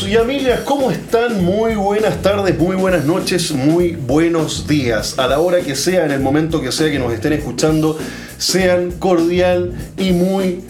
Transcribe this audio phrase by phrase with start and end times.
[0.00, 1.44] Y amigas, ¿cómo están?
[1.44, 5.18] Muy buenas tardes, muy buenas noches, muy buenos días.
[5.18, 7.98] A la hora que sea, en el momento que sea que nos estén escuchando,
[8.38, 10.62] sean cordial y muy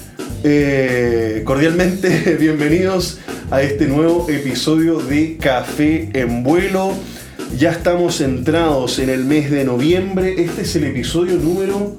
[0.42, 3.18] eh, cordialmente bienvenidos
[3.52, 6.92] a este nuevo episodio de Café en Vuelo.
[7.56, 10.34] Ya estamos entrados en el mes de noviembre.
[10.36, 11.96] Este es el episodio número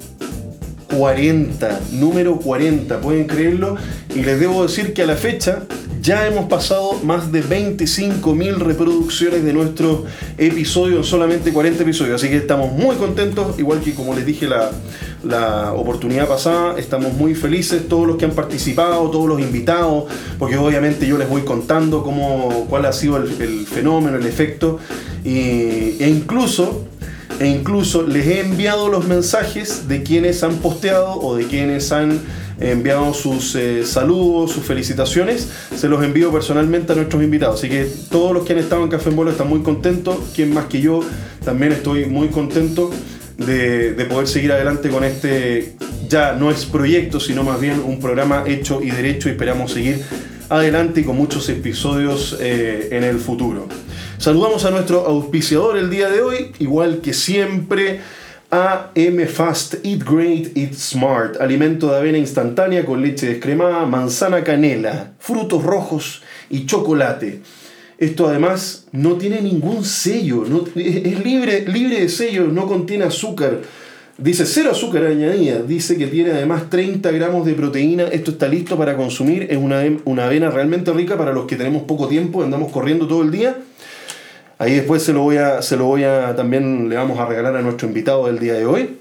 [0.94, 3.76] 40, número 40, pueden creerlo.
[4.14, 5.62] Y les debo decir que a la fecha
[6.04, 10.04] ya hemos pasado más de 25.000 reproducciones de nuestro
[10.36, 12.20] episodio en solamente 40 episodios.
[12.20, 14.70] Así que estamos muy contentos, igual que como les dije la,
[15.22, 20.04] la oportunidad pasada, estamos muy felices todos los que han participado, todos los invitados,
[20.38, 24.78] porque obviamente yo les voy contando cómo, cuál ha sido el, el fenómeno, el efecto,
[25.24, 26.84] y, e incluso
[27.40, 32.20] e incluso les he enviado los mensajes de quienes han posteado o de quienes han
[32.60, 37.58] enviado sus eh, saludos, sus felicitaciones, se los envío personalmente a nuestros invitados.
[37.60, 40.52] Así que todos los que han estado en Café en Bolo están muy contentos, quien
[40.54, 41.00] más que yo
[41.44, 42.90] también estoy muy contento
[43.38, 45.74] de, de poder seguir adelante con este,
[46.08, 50.02] ya no es proyecto, sino más bien un programa hecho y derecho y esperamos seguir
[50.48, 53.66] adelante y con muchos episodios eh, en el futuro.
[54.18, 58.00] Saludamos a nuestro auspiciador el día de hoy, igual que siempre.
[58.54, 65.14] AM Fast, Eat Great, Eat Smart, alimento de avena instantánea con leche descremada, manzana canela,
[65.18, 67.40] frutos rojos y chocolate.
[67.98, 73.60] Esto además no tiene ningún sello, no, es libre, libre de sellos, no contiene azúcar.
[74.18, 78.04] Dice cero azúcar añadida, dice que tiene además 30 gramos de proteína.
[78.04, 81.82] Esto está listo para consumir, es una, una avena realmente rica para los que tenemos
[81.82, 83.56] poco tiempo, andamos corriendo todo el día
[84.58, 87.56] Ahí después se lo voy a, se lo voy a, también le vamos a regalar
[87.56, 88.98] a nuestro invitado del día de hoy.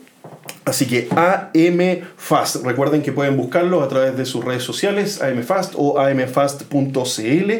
[0.66, 5.74] Así que AM Fast, recuerden que pueden buscarlo a través de sus redes sociales, AMFast
[5.76, 7.52] o amfast.cl,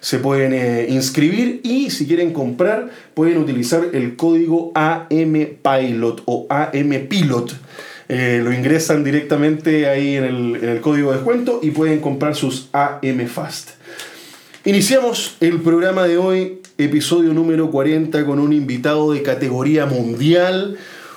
[0.00, 7.54] se pueden eh, inscribir y si quieren comprar pueden utilizar el código AMPilot o AMPilot.
[8.08, 12.34] Eh, lo ingresan directamente ahí en el, en el código de descuento y pueden comprar
[12.34, 13.70] sus AM Fast.
[14.64, 20.76] Iniciamos el programa de hoy, episodio número 40, con un invitado de categoría mundial,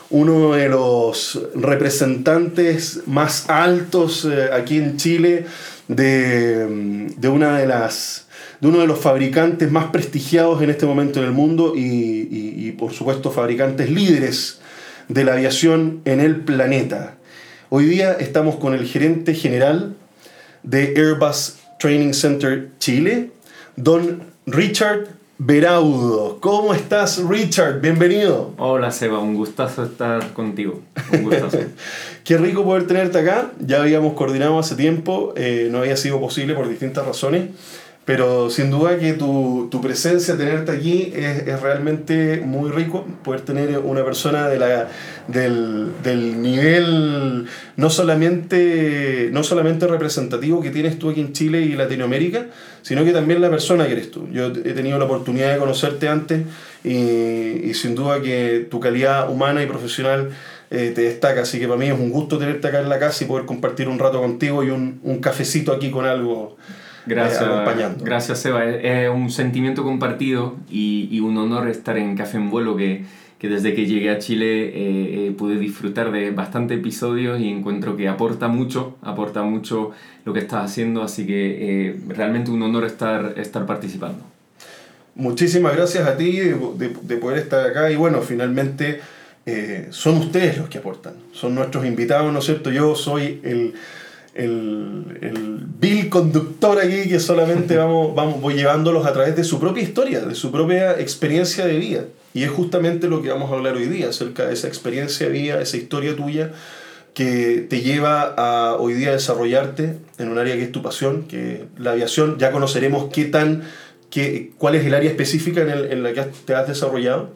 [0.10, 5.46] uno de los representantes más altos eh, aquí en Chile
[5.88, 8.28] de, de, una de las
[8.60, 12.72] de uno de los fabricantes más prestigiados en este momento en el mundo y, y,
[12.74, 14.60] por supuesto fabricantes líderes
[15.08, 17.16] de la aviación en el planeta.
[17.70, 19.96] Hoy día estamos con el gerente general
[20.62, 23.32] de Airbus Training Center Chile,
[23.76, 25.08] don Richard
[25.40, 26.40] Beraudo.
[26.40, 27.82] ¿Cómo estás, Richard?
[27.82, 28.54] Bienvenido.
[28.58, 30.82] Hola, Seba, un gustazo estar contigo.
[31.12, 31.58] Un gustazo.
[32.24, 33.52] Qué rico poder tenerte acá.
[33.60, 37.50] Ya habíamos coordinado hace tiempo, eh, no había sido posible por distintas razones.
[38.06, 43.06] Pero sin duda que tu, tu presencia, tenerte aquí, es, es, realmente muy rico.
[43.24, 44.90] Poder tener una persona de la,
[45.30, 47.46] del, del, nivel
[47.78, 52.48] no solamente, no solamente representativo que tienes tú aquí en Chile y Latinoamérica,
[52.82, 54.28] sino que también la persona que eres tú.
[54.34, 56.42] Yo he tenido la oportunidad de conocerte antes
[56.84, 60.32] y, y sin duda que tu calidad humana y profesional
[60.72, 61.44] eh, te destaca.
[61.44, 63.88] Así que para mí es un gusto tenerte acá en la casa y poder compartir
[63.88, 66.58] un rato contigo y un, un cafecito aquí con algo
[67.06, 68.04] Gracias, eh, acompañando.
[68.04, 68.66] Gracias, Seba.
[68.66, 73.04] Es un sentimiento compartido y, y, un honor estar en Café en Vuelo que,
[73.44, 77.98] que desde que llegué a Chile eh, eh, pude disfrutar de bastantes episodios y encuentro
[77.98, 79.92] que aporta mucho, aporta mucho
[80.24, 84.24] lo que estás haciendo, así que eh, realmente un honor estar, estar participando.
[85.16, 89.02] Muchísimas gracias a ti de, de, de poder estar acá y bueno, finalmente
[89.90, 92.72] son ustedes los que aportan, son nuestros invitados, ¿no es cierto?
[92.72, 93.74] Yo soy el
[94.34, 99.60] el, el vil conductor aquí que solamente vamos, vamos, voy llevándolos a través de su
[99.60, 102.06] propia historia, de su propia experiencia de vida.
[102.34, 105.34] Y es justamente lo que vamos a hablar hoy día, acerca de esa experiencia de
[105.34, 106.52] vida, esa historia tuya
[107.14, 111.66] que te lleva a hoy día desarrollarte en un área que es tu pasión, que
[111.78, 113.62] la aviación, ya conoceremos qué tan,
[114.10, 117.30] qué, cuál es el área específica en, el, en la que te has desarrollado.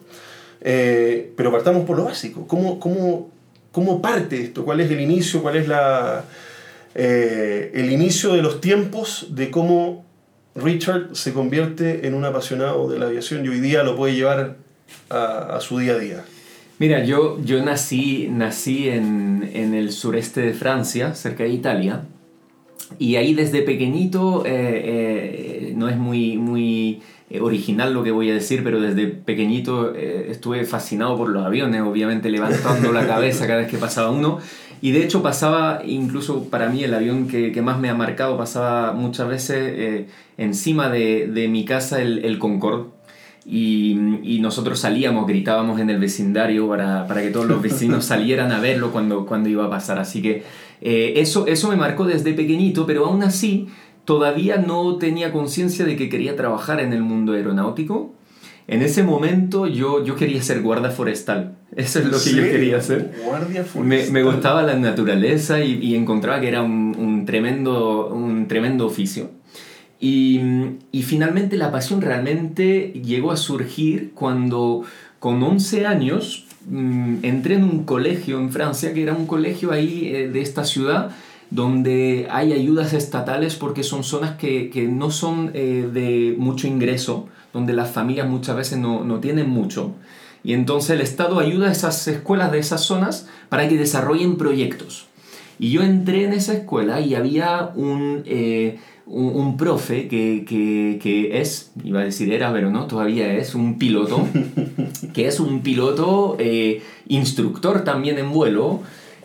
[0.62, 2.48] Eh, pero partamos por lo básico.
[2.48, 3.30] ¿Cómo, cómo,
[3.70, 4.64] ¿Cómo parte esto?
[4.64, 5.42] ¿Cuál es el inicio?
[5.42, 6.24] ¿Cuál es la,
[7.00, 10.04] eh, el inicio de los tiempos de cómo
[10.56, 14.56] Richard se convierte en un apasionado de la aviación y hoy día lo puede llevar
[15.08, 16.24] a, su día a día.
[16.80, 22.02] Mira, yo, yo nací, nací en, en, el sureste de Francia, cerca de Italia,
[22.98, 27.00] y ahí desde pequeñito eh, eh, no es muy, muy
[27.40, 32.28] original lo que voy a decir, pero desde pequeñito estuve fascinado por los aviones, obviamente
[32.28, 34.40] levantando la cabeza cada vez que pasaba uno.
[34.80, 38.36] Y de hecho pasaba, incluso para mí el avión que, que más me ha marcado,
[38.36, 42.84] pasaba muchas veces eh, encima de, de, mi casa el, el Concorde.
[43.44, 48.52] Y, y, nosotros salíamos, gritábamos en el vecindario para, para, que todos los vecinos salieran
[48.52, 49.98] a verlo cuando, cuando iba a pasar.
[49.98, 50.42] Así que
[50.80, 53.68] eh, eso, eso me marcó desde pequeñito, pero aún así
[54.04, 58.14] todavía no tenía conciencia de que quería trabajar en el mundo aeronáutico.
[58.68, 61.56] En ese momento yo, yo quería ser guarda forestal.
[61.74, 63.12] Eso es lo que yo quería hacer.
[63.24, 64.12] Guardia forestal.
[64.12, 69.30] me gustaba la naturaleza y, y encontraba que era un, un, tremendo, un tremendo oficio.
[69.98, 70.40] Y,
[70.92, 74.84] y, finalmente la pasión realmente llegó a surgir cuando
[75.18, 80.12] con 11 años mmm, entré en un colegio en Francia, que era un colegio ahí
[80.14, 81.10] eh, de esta ciudad,
[81.50, 87.28] donde hay ayudas estatales porque son zonas que, que no son eh, de mucho ingreso,
[87.52, 89.92] donde las familias muchas veces no, no tienen mucho.
[90.44, 95.06] Y entonces el Estado ayuda a esas escuelas de esas zonas para que desarrollen proyectos.
[95.58, 101.00] Y yo entré en esa escuela y había un, eh, un, un, profe que, que,
[101.02, 104.24] que, es, iba a decir era, pero no, todavía es un piloto,
[105.12, 108.80] que es un piloto eh, instructor también en vuelo.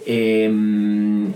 [0.06, 0.52] Eh,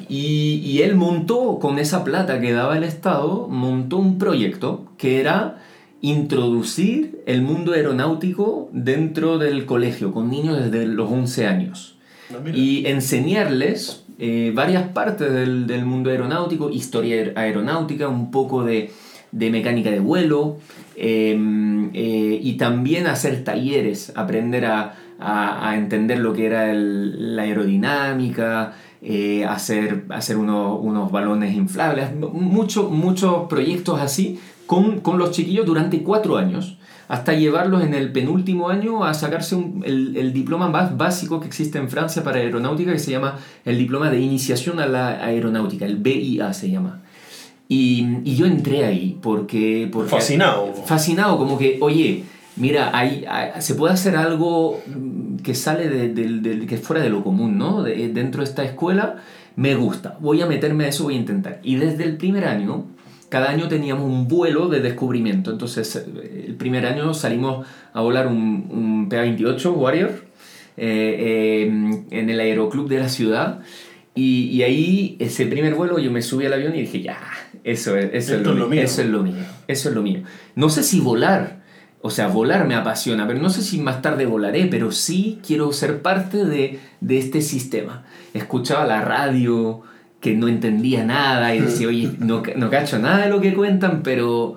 [0.09, 5.19] y, y, él montó con esa plata que daba el Estado, montó un proyecto que
[5.19, 5.61] era
[6.01, 11.97] introducir el mundo aeronáutico dentro del colegio con niños desde los 11 años.
[12.29, 18.63] Ah, no, y enseñarles eh, varias partes del, del, mundo aeronáutico, historia aeronáutica, un poco
[18.63, 18.91] de,
[19.31, 20.57] de mecánica de vuelo
[20.95, 21.37] eh,
[21.93, 27.43] eh, y también hacer talleres, aprender a, a, a entender lo que era el, la
[27.43, 35.31] aerodinámica, eh, hacer, hacer unos, unos balones inflables, muchos muchos proyectos así con, con los
[35.31, 36.77] chiquillos durante cuatro años
[37.07, 41.47] hasta llevarlos en el penúltimo año a sacarse un, el, el, diploma más básico que
[41.47, 45.85] existe en Francia para aeronáutica, que se llama el diploma de iniciación a la aeronáutica,
[45.85, 47.01] el BIA se llama.
[47.69, 50.09] Y, y yo entré ahí porque, porque...
[50.09, 50.73] Fascinado.
[50.85, 52.23] Fascinado, como que, oye,
[52.57, 54.81] mira, hay, hay, se puede hacer algo
[55.43, 57.83] que sale de, de, de, que es fuera de lo común, ¿no?
[57.83, 59.17] De, dentro de esta escuela,
[59.55, 61.59] me gusta, voy a meterme a eso, voy a intentar.
[61.63, 62.85] Y desde el primer año
[63.29, 65.51] cada año teníamos un vuelo de descubrimiento.
[65.51, 70.11] Entonces, el primer año salimos a volar un, un PA-28 Warrior
[70.77, 73.59] eh, eh, en el aeroclub de la ciudad.
[74.15, 77.19] Y, y, ahí, ese primer vuelo, yo me subí al avión y dije, ya,
[77.63, 78.81] eso es, eso es, lo, es lo mío.
[78.81, 79.35] eso es lo mío.
[79.67, 80.21] Eso es lo mío.
[80.55, 81.56] No sé si volar,
[82.07, 85.73] o sea, volar me apasiona, pero no sé si más tarde volaré, pero sí quiero
[85.73, 88.05] ser parte de, de este sistema.
[88.33, 89.83] Escuchaba la radio,
[90.21, 94.03] que no entendía nada y decía, oye, no, no cacho nada de lo que cuentan,
[94.03, 94.55] pero,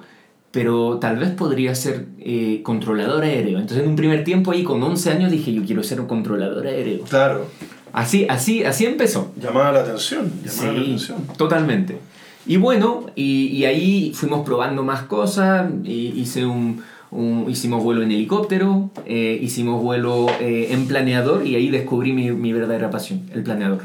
[0.52, 3.58] pero tal vez podría ser eh, controlador aéreo.
[3.58, 6.68] Entonces en un primer tiempo ahí con 11 años dije, yo quiero ser un controlador
[6.68, 7.02] aéreo.
[7.02, 7.48] Claro.
[7.92, 9.32] Así, así, así empezó.
[9.36, 10.30] Llamaba la atención.
[10.44, 11.18] Llamaba sí, la atención.
[11.36, 11.98] totalmente.
[12.46, 18.02] Y bueno, y, y, ahí fuimos probando más cosas, y hice un, un, hicimos vuelo
[18.02, 23.22] en helicóptero, eh, hicimos vuelo eh, en planeador y ahí descubrí mi, mi verdadera pasión,
[23.34, 23.82] el planeador.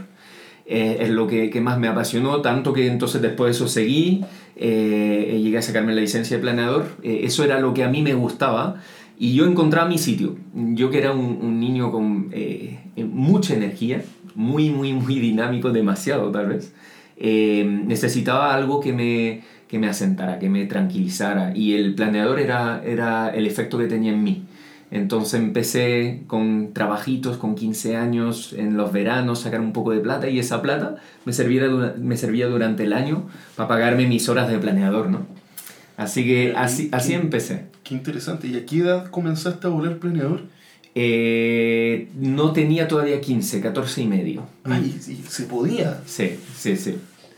[0.67, 4.25] Eh, es lo que, que, más me apasionó, tanto que entonces después de eso seguí,
[4.55, 8.15] eh, llegué a sacarme la licencia de planeador, eso era lo que a mí me
[8.15, 8.81] gustaba
[9.19, 10.35] y yo encontraba mi sitio.
[10.53, 12.31] Yo que era un, niño con
[12.97, 16.73] mucha energía, muy, muy, muy dinámico, demasiado tal vez,
[17.15, 23.29] necesitaba algo que me, que me asentara, que me tranquilizara y el planeador era, era
[23.29, 24.43] el efecto que tenía en mí.
[24.91, 30.29] Entonces empecé con trabajitos, con 15 años, en los veranos, sacar un poco de plata
[30.29, 31.67] y esa plata me servía,
[31.97, 35.25] me servía durante el año para pagarme mis horas de planeador, ¿no?
[35.97, 37.65] Así que así, así empecé.
[37.83, 38.47] Qué interesante.
[38.47, 40.43] ¿Y a qué edad comenzaste a volar planeador?
[40.93, 44.47] Eh, no tenía todavía 15, 14 y medio.
[44.63, 46.01] Ay, ¿y ¿se podía?
[46.05, 46.95] Sí, sí, sí.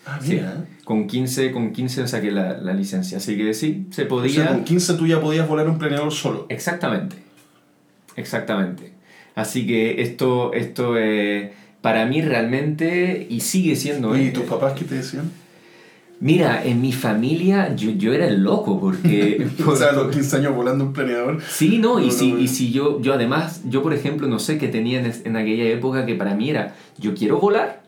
[0.07, 0.53] Ah, mira.
[0.53, 0.83] Sí.
[0.85, 4.41] Con 15, con 15 saqué la, la, licencia, así que sí, se podía.
[4.41, 6.45] O sea, con 15 tú ya podías volar un planeador solo.
[6.47, 7.17] Exactamente.
[8.15, 8.93] Exactamente.
[9.35, 14.17] Así que esto, esto eh, para mí realmente, y sigue siendo...
[14.17, 15.31] ¿Y eh, tus papás qué te decían?
[16.19, 19.47] Mira, en mi familia yo, yo era el loco porque...
[19.65, 21.39] o sea, a los 15 años volando un planeador.
[21.47, 22.39] Sí, no, no y, no, si, no.
[22.39, 25.65] y si yo, yo además, yo por ejemplo, no sé qué tenía en, en aquella
[25.65, 27.83] época que para mí era, yo quiero volar,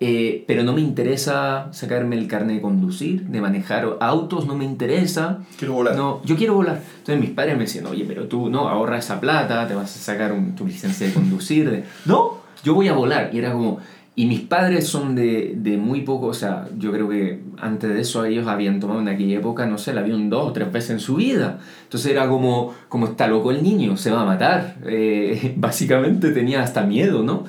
[0.00, 4.64] eh, pero no me interesa sacarme el carnet de conducir, de manejar autos, no me
[4.64, 5.38] interesa.
[5.56, 5.96] Quiero volar.
[5.96, 6.80] No, yo quiero volar.
[6.98, 9.98] Entonces mis padres me decían, oye, pero tú no, ahorra esa plata, te vas a
[9.98, 11.70] sacar un, tu licencia de conducir.
[11.70, 11.84] De...
[12.06, 13.30] No, yo voy a volar.
[13.32, 13.78] Y era como,
[14.16, 18.00] Y mis padres son de, de, muy poco, o sea, yo creo que antes de
[18.00, 20.90] eso ellos habían tomado en aquella época, no sé, el avión dos o tres veces
[20.90, 21.60] en su vida.
[21.84, 24.76] Entonces era como, como está loco el niño, se va a matar.
[24.86, 27.44] Eh, básicamente tenía hasta miedo, ¿no?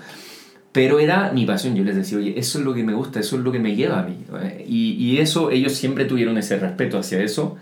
[0.76, 3.38] Pero era mi pasión, yo les decía, oye, eso es lo que me gusta, eso
[3.38, 4.18] es lo que me lleva a mí.
[4.68, 7.56] Y, y eso, ellos siempre tuvieron ese respeto hacia eso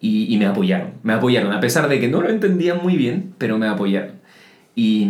[0.00, 0.94] y, y me apoyaron.
[1.04, 4.16] Me apoyaron, a pesar de que no lo entendían muy bien, pero me apoyaron.
[4.74, 5.08] Y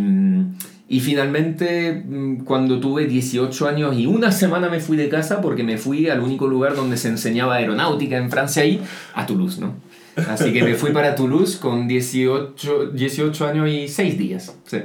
[0.88, 5.64] y finalmente, mm, cuando tuve 18 años y una semana me fui de casa porque
[5.64, 8.80] me fui al único lugar donde se enseñaba aeronáutica en Francia, ahí,
[9.14, 9.74] a Toulouse, ¿no?
[10.28, 14.56] Así que me fui para Toulouse con 18, 18 años y 6 días.
[14.64, 14.78] Sí.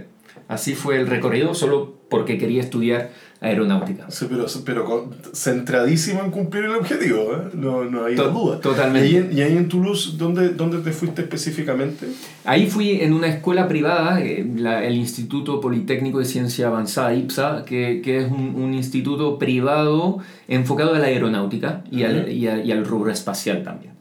[0.52, 4.12] Así fue el recorrido, solo porque quería estudiar aeronáutica.
[4.12, 7.50] Sí, pero, pero centradísimo en cumplir el objetivo, ¿eh?
[7.54, 8.60] no, no hay To- duda.
[8.60, 9.08] totalmente.
[9.10, 12.06] ¿Y, en- y ahí en Toulouse, ¿dónde, dónde te fuiste específicamente?
[12.44, 17.64] Ahí fui en una escuela privada, eh, la- el Instituto Politécnico de Ciencia Avanzada, IPSA,
[17.66, 20.18] que, que es un, un instituto privado
[20.50, 23.94] enfocado a la aeronáutica y, al, y, a- y al rubro espacial también.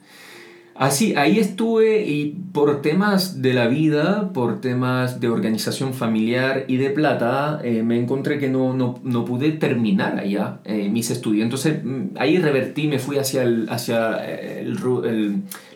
[0.81, 6.79] Así, ahí estuve y por temas de la vida, por temas de organización familiar y
[6.79, 11.45] de plata, eh, me encontré que no, no, no pude terminar allá eh, mis estudios.
[11.45, 14.79] Entonces mm, ahí revertí, me fui hacia, el, hacia eh, el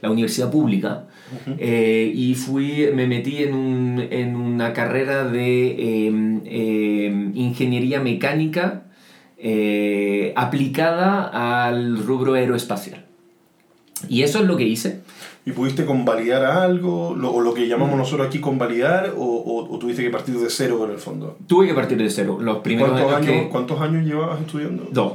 [0.01, 1.05] la universidad pública
[1.59, 8.83] eh, y fui, me metí en, un, en una carrera de eh, eh, ingeniería mecánica
[10.37, 13.04] aplicada al rubro aeroespacial.
[14.09, 15.01] Y eso es lo que hice.
[15.47, 17.15] ¿Y pudiste convalidar algo?
[17.17, 19.13] Lo, o lo que llamamos nosotros aquí convalidar?
[19.17, 21.37] O, o, o tuviste que partir de cero en el fondo?
[21.47, 22.39] Tuve que partir de cero.
[22.41, 24.89] Los primeros ¿Cuántos años que- ¿Cuántos años llevabas estudiando?
[24.91, 25.13] Dos.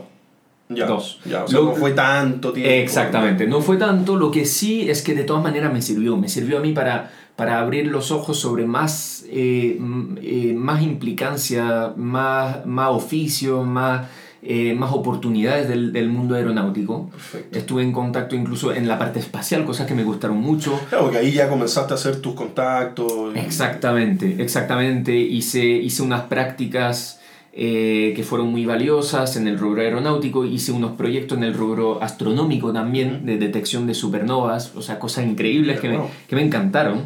[0.71, 1.19] Ya, Dos.
[1.25, 2.71] Ya, o sea, Lo- no fue tanto tiempo.
[2.71, 6.29] Exactamente, no fue tanto, lo que sí es que de todas maneras me sirvió, me
[6.29, 9.79] sirvió a mí para, para abrir los ojos sobre más, eh,
[10.21, 14.07] eh, más implicancia, más, más oficio, más,
[14.41, 17.10] eh, más oportunidades del, del mundo aeronáutico.
[17.10, 17.58] Perfecto.
[17.58, 20.79] Estuve en contacto incluso en la parte espacial, cosas que me gustaron mucho.
[20.89, 23.36] Claro, porque ahí ya comenzaste a hacer tus contactos.
[23.36, 25.15] y- Exactamente, exactamente.
[25.17, 27.19] Hice, hice unas prácticas
[27.51, 32.01] eh, que fueron muy valiosas en el rubro aeronáutico, hice unos proyectos en el rubro
[32.01, 37.05] astronómico también, de detección de supernovas, o sea, cosas increíbles que me, que me encantaron.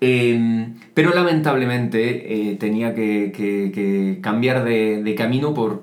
[0.00, 5.82] Eh, pero lamentablemente eh, tenía que, que- cambiar de, de camino por,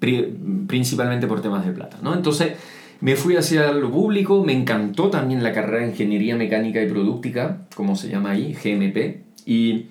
[0.00, 0.34] pri-
[0.66, 1.98] principalmente por temas de plata.
[2.02, 2.14] ¿no?
[2.14, 2.52] Entonces
[3.00, 7.58] me fui hacia lo público, me encantó también la carrera de Ingeniería Mecánica y Productica,
[7.74, 9.86] como se llama ahí, GMP, y,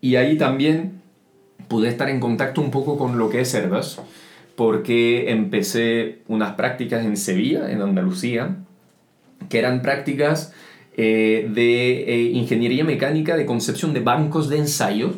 [0.00, 0.92] y ahí también
[1.68, 4.00] pude estar en contacto un poco con lo que es Airbus,
[4.56, 8.56] porque empecé unas prácticas en Sevilla, en Andalucía,
[9.48, 10.52] que eran prácticas
[10.96, 15.14] eh, de eh, ingeniería mecánica de concepción de bancos de ensayo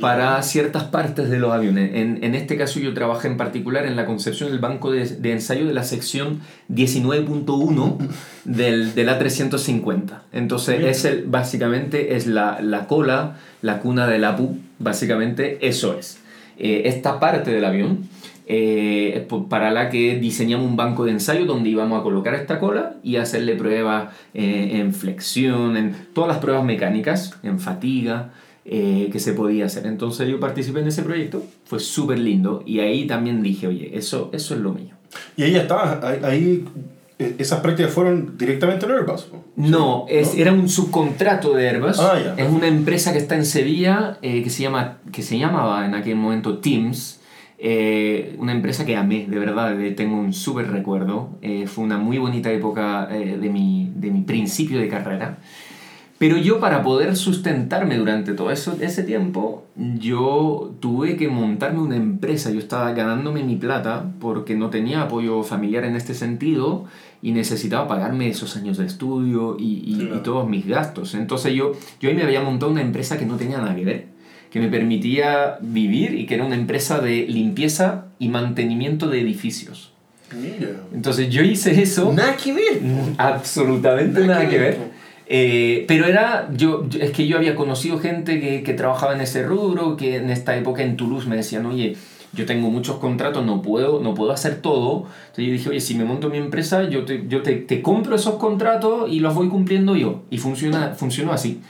[0.00, 1.90] para ciertas partes de los aviones.
[1.94, 5.32] En, en este caso yo trabajé en particular en la concepción del banco de, de
[5.32, 6.40] ensayo de la sección
[6.70, 7.98] 19.1
[8.44, 10.20] del, del A350.
[10.32, 16.18] Entonces es el, básicamente es la, la cola, la cuna del APU, básicamente eso es.
[16.58, 18.08] Eh, esta parte del avión
[18.46, 22.96] eh, para la que diseñamos un banco de ensayo donde íbamos a colocar esta cola
[23.02, 28.32] y hacerle pruebas eh, en flexión, en todas las pruebas mecánicas, en fatiga,
[28.64, 29.86] eh, que se podía hacer.
[29.86, 34.30] Entonces yo participé en ese proyecto, fue súper lindo y ahí también dije, oye, eso,
[34.32, 34.94] eso es lo mío.
[35.36, 36.64] Y ahí ya estabas, ahí, ahí,
[37.18, 39.28] eh, esas prácticas fueron directamente en Airbus.
[39.32, 39.42] ¿no?
[39.56, 41.98] No, es, era un subcontrato de Airbus.
[41.98, 45.84] Ah, es una empresa que está en Sevilla eh, que, se llama, que se llamaba
[45.84, 47.18] en aquel momento Teams.
[47.64, 51.38] Eh, una empresa que amé, de verdad, tengo un súper recuerdo.
[51.42, 55.38] Eh, fue una muy bonita época eh, de, mi, de mi principio de carrera.
[56.18, 61.96] Pero yo para poder sustentarme durante todo eso, ese tiempo, yo tuve que montarme una
[61.96, 62.50] empresa.
[62.50, 66.84] Yo estaba ganándome mi plata porque no tenía apoyo familiar en este sentido
[67.22, 70.16] y necesitaba pagarme esos años de estudio y, y- Claro.
[70.16, 71.14] y todos mis gastos.
[71.14, 74.06] Entonces yo, yo ahí me había montado una empresa que no tenía nada que ver,
[74.52, 79.92] que me permitía vivir y que era una empresa de limpieza y mantenimiento de edificios.
[80.34, 80.68] Mira.
[80.94, 82.12] Entonces yo hice eso.
[82.12, 82.80] Nada que ver.
[82.82, 84.78] Mm, Absolutamente nada que ver.
[85.26, 89.42] Eh, pero era, yo- es que yo había conocido gente que, que trabajaba en ese
[89.42, 91.96] rubro, que en esta época en Toulouse me decían, oye,
[92.34, 95.06] yo tengo muchos contratos, no puedo, no puedo hacer todo.
[95.28, 98.16] Entonces yo dije, oye, si me monto mi empresa, yo te, yo te, te compro
[98.16, 100.22] esos contratos y los voy cumpliendo yo.
[100.30, 101.60] Y funciona, funcionó así.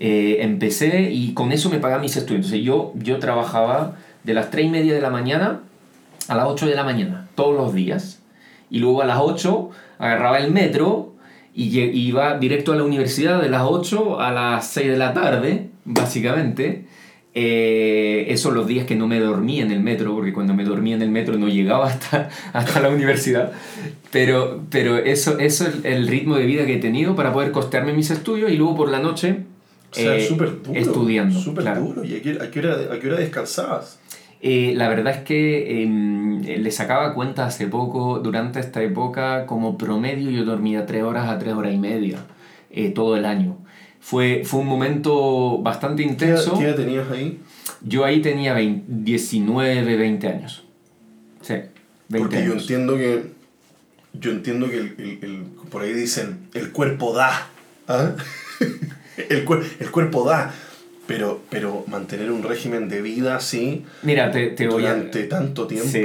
[0.00, 2.46] Eh, empecé y con eso me pagaba mis estudios.
[2.46, 5.60] Entonces yo, yo trabajaba de las 3 y media de la mañana
[6.28, 8.20] a las 8 de la mañana, todos los días.
[8.70, 11.14] Y luego a las 8 agarraba el metro
[11.54, 15.68] y iba directo a la universidad de las 8 a las 6 de la tarde,
[15.84, 16.86] básicamente.
[17.36, 20.94] Eh, eso los días que no me dormí en el metro, porque cuando me dormía
[20.94, 23.52] en el metro no llegaba hasta, hasta la universidad.
[24.10, 27.92] Pero, pero eso, eso es el ritmo de vida que he tenido para poder costearme
[27.92, 29.44] mis estudios y luego por la noche
[29.96, 30.78] O sea, eh, súper duro.
[30.80, 31.38] estudiando.
[31.40, 31.80] Súper claro.
[31.82, 32.04] duro.
[32.04, 33.98] ¿Y a qué, a qué hora, a qué hora descansabas?
[34.40, 39.78] Eh, la verdad es que em, le sacaba cuenta hace poco, durante esta época, como
[39.78, 42.18] promedio yo dormía 3 horas a 3 horas y media
[42.70, 43.56] eh, todo el año.
[44.00, 46.58] Fue, fue un momento bastante ¿Qué, intenso.
[46.58, 47.40] qué edad tenías ahí?
[47.82, 50.64] Yo ahí tenía 20 19, 20 años.
[51.40, 51.54] Sí,
[52.10, 52.62] 20 Porque yo años.
[52.62, 53.32] entiendo que.
[54.12, 57.48] Yo entiendo que el, el- el- por ahí dicen, el cuerpo da.
[57.88, 58.12] ¿Ah?
[59.28, 60.52] el, cuer- el cuerpo da.
[61.06, 64.94] Pero, pero mantener un régimen de vida así Mira, te, te voy a...
[64.94, 65.90] durante tanto tiempo.
[65.90, 66.04] Sí.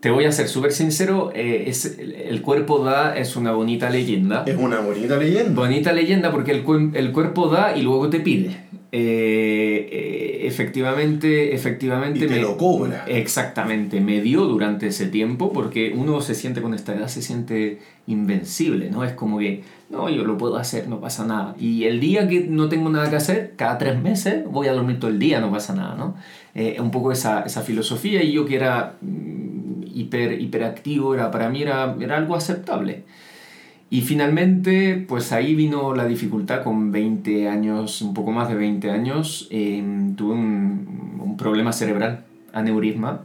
[0.00, 4.44] Te voy a ser súper sincero, eh, es, el cuerpo da es una bonita leyenda.
[4.46, 5.52] Es una bonita leyenda.
[5.52, 6.64] Bonita leyenda porque el,
[6.94, 8.56] el cuerpo da y luego te pide.
[8.92, 12.24] Eh, eh, efectivamente, efectivamente.
[12.24, 13.04] Y te lo cobra.
[13.06, 17.78] Exactamente, me dio durante ese tiempo porque uno se siente con esta edad, se siente
[18.10, 19.04] invencible, ¿no?
[19.04, 21.54] Es como que, no, yo lo puedo hacer, no pasa nada.
[21.58, 24.98] Y el día que no tengo nada que hacer, cada tres meses voy a dormir
[24.98, 26.14] todo el día, no pasa nada, ¿no?
[26.54, 31.48] Eh, un poco esa, esa filosofía y yo que era mm, hiper, hiperactivo, era, para
[31.48, 33.04] mí era, era algo aceptable.
[33.90, 38.90] Y finalmente, pues ahí vino la dificultad con 20 años, un poco más de 20
[38.90, 39.82] años, eh,
[40.16, 43.22] tuve un, un problema cerebral, aneurisma.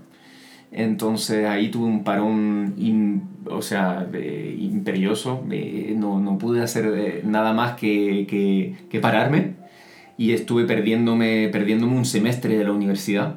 [0.72, 4.08] Entonces ahí tuve un parón, im- o sea,
[4.60, 9.54] imperioso, eh, no, no pude hacer eh, nada más que, que, que pararme
[10.18, 13.36] y estuve perdiéndome, perdiéndome un semestre de la universidad.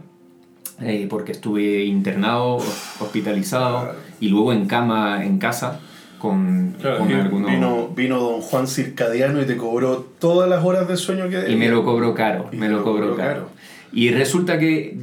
[0.81, 2.59] eh, porque estuve internado,
[3.01, 5.81] hospitalizado y luego en cama en casa
[6.19, 7.51] con, Claro, con vino, algunos...
[7.51, 11.57] vino, vino don Juan Circadiano y te cobró todas las horas de sueño que Y
[11.57, 13.33] me lo cobró caro, Y me lo lo cobró cobró caro.
[13.35, 13.51] caro.
[13.93, 14.97] Y resulta que,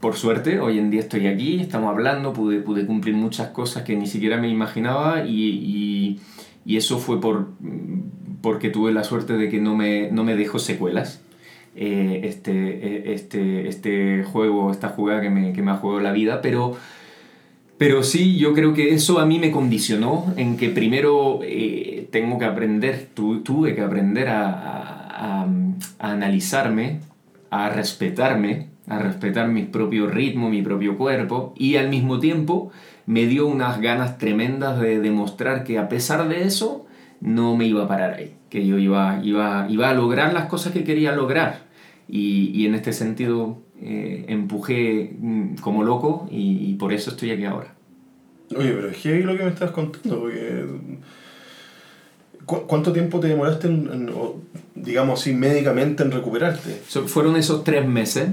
[0.00, 3.96] por suerte, hoy en día estoy aquí, estamos hablando, pude, pude cumplir muchas cosas que
[3.96, 6.20] ni siquiera me imaginaba y, y,
[6.64, 7.48] y eso fue por,
[8.40, 11.20] porque tuve la suerte de que no me, no me dejó secuelas.
[11.76, 16.12] Eh, este, eh, este, este juego, esta jugada que me, que me ha jugado la
[16.12, 16.76] vida, pero...
[17.76, 22.36] Pero sí, yo creo que eso a mí me condicionó en que primero eh, tengo
[22.36, 25.42] que aprender, tu- tuve que aprender a- a-
[26.00, 26.98] a analizarme,
[27.50, 32.70] a respetarme, a respetar mi propio ritmo, mi propio cuerpo y al mismo tiempo
[33.06, 36.86] me dio unas ganas tremendas de demostrar que a pesar de eso
[37.20, 40.72] no me iba a parar ahí, que yo iba, iba, iba a lograr las cosas
[40.72, 41.66] que quería lograr
[42.08, 47.30] y, y en este sentido eh, empujé mm, como loco y, y por eso estoy
[47.32, 47.74] aquí ahora.
[48.56, 50.64] Oye, pero es heavy lo que me estás contando, porque...
[52.44, 54.10] ¿Cu- ¿Cuánto tiempo te demoraste, en, en-
[54.74, 56.80] digamos así, médicamente en recuperarte?
[56.88, 58.28] So- fueron esos tres meses.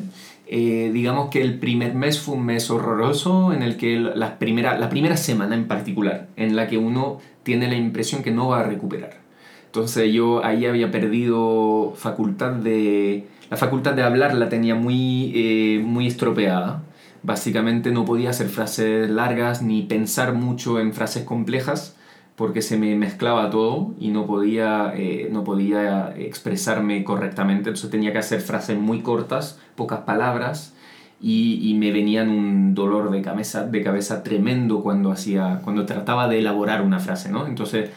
[0.48, 4.78] Eh, digamos que el primer mes fue un mes horroroso en el que la primera,
[4.78, 8.60] la primera semana en particular, en la que uno tiene la impresión que no va
[8.60, 9.18] a recuperar.
[9.66, 13.28] Entonces yo ahí había perdido facultad de...
[13.50, 16.84] La facultad de hablar la tenía muy, eh, muy estropeada.
[17.24, 21.96] Básicamente no podía hacer frases largas ni pensar mucho en frases complejas
[22.36, 27.70] porque se me mezclaba todo y no podía, eh, no podía expresarme correctamente.
[27.70, 30.74] Entonces tenía que hacer frases muy cortas, pocas palabras
[31.22, 36.28] y, y me venían un dolor de cabeza, de cabeza tremendo cuando, hacía, cuando trataba
[36.28, 37.30] de elaborar una frase.
[37.30, 37.48] ¿no?
[37.48, 37.92] Entonces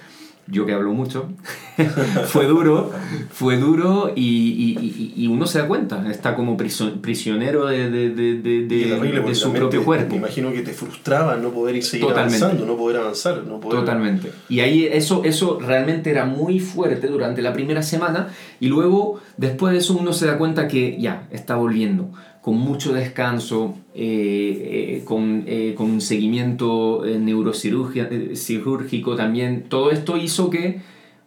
[0.50, 1.28] yo que hablo mucho,
[2.26, 2.90] fue duro,
[3.30, 8.34] fue duro y, y- y- uno se da cuenta, está como prisionero de, de, de,
[8.66, 10.12] de- su propio cuerpo.
[10.12, 12.44] Me imagino que te frustraba no poder ir seguir Totalmente.
[12.44, 13.80] avanzando, no poder avanzar, no poder...
[13.80, 14.32] Totalmente.
[14.48, 19.72] Y ahí eso, eso realmente era muy fuerte durante la primera semana y luego después
[19.72, 25.42] de eso uno se da cuenta que ya está volviendo con mucho descanso, eh, con,
[25.48, 29.64] eh, con un seguimiento eh, neurocirurgia- eh, cirúrgico también.
[29.68, 30.80] Todo esto hizo que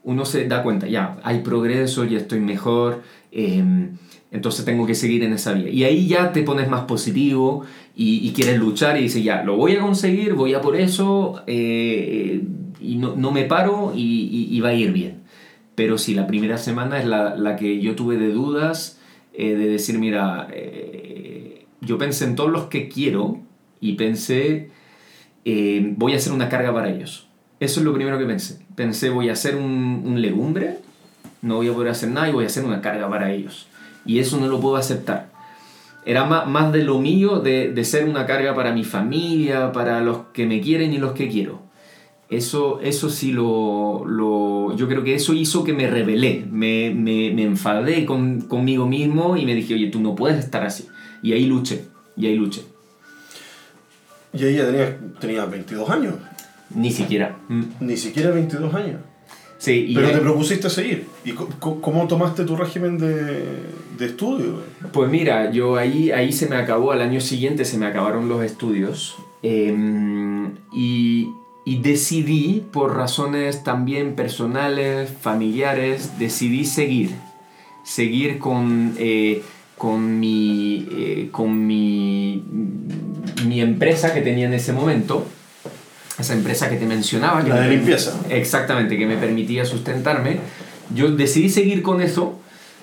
[0.05, 3.01] uno se da cuenta, ya, hay progreso, ya estoy mejor,
[3.33, 3.61] eh,
[4.31, 5.69] entonces tengo que seguir en esa vía.
[5.69, 9.75] Y ahí ya te pones más positivo y, quieres luchar y dices, ya, lo voy
[9.75, 14.93] a conseguir, voy a por eso, y no, no me paro y, va a ir
[14.93, 15.23] bien.
[15.75, 18.97] Pero sí, la primera semana es la, la que yo tuve de dudas,
[19.37, 20.47] de decir, mira,
[21.81, 23.39] yo pensé en todos los que quiero
[23.79, 24.69] y pensé,
[25.45, 27.27] eh, voy a hacer una carga para ellos.
[27.59, 28.59] Eso es lo primero que pensé.
[28.75, 30.77] Pensé, voy a hacer un, un legumbre,
[31.41, 33.67] no voy a poder hacer nada y voy a hacer una carga para ellos.
[34.05, 35.31] Y eso no lo puedo aceptar.
[36.05, 40.01] Era más, más de lo mío, de, de ser una carga para mi familia, para
[40.01, 41.61] los que me quieren y los que quiero.
[42.29, 47.31] Eso, eso sí lo, lo, Yo creo que eso hizo que me rebelé, me, me,
[47.33, 50.87] me enfadé con, conmigo mismo y me dije, oye, tú no puedes estar así.
[51.23, 51.85] Y ahí luché,
[52.17, 52.63] y ahí luché.
[54.33, 56.15] Y ahí ya tenías, tenías 22 años.
[56.73, 57.37] Ni siquiera.
[57.49, 57.63] Mm.
[57.81, 59.01] Ni siquiera 22 años.
[59.57, 61.05] Sí, y Pero ahí- te propusiste seguir.
[61.25, 63.45] ¿Y co- co- cómo tomaste tu régimen de,
[63.97, 64.61] de estudio?
[64.91, 68.43] Pues mira, yo ahí, ahí se me acabó, al año siguiente se me acabaron los
[68.43, 69.75] estudios eh,
[70.73, 71.27] y,
[71.65, 77.11] y decidí, por razones también personales, familiares, decidí seguir,
[77.83, 79.43] seguir con, eh,
[79.81, 82.43] con, mi, eh, con mi,
[83.47, 85.25] mi empresa que tenía en ese momento,
[86.19, 87.41] esa empresa que te mencionaba.
[87.43, 88.13] que La me de permi- limpieza.
[88.29, 90.37] Exactamente, que me permitía sustentarme.
[90.93, 92.37] Yo decidí seguir con eso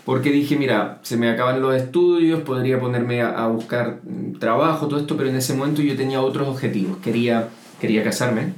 [0.04, 4.88] porque dije, mira, se me acaban los estudios, podría ponerme a, a buscar mm, trabajo,
[4.88, 6.98] todo esto, pero en ese momento yo tenía otros objetivos.
[6.98, 7.46] Quería,
[7.80, 8.54] quería casarme.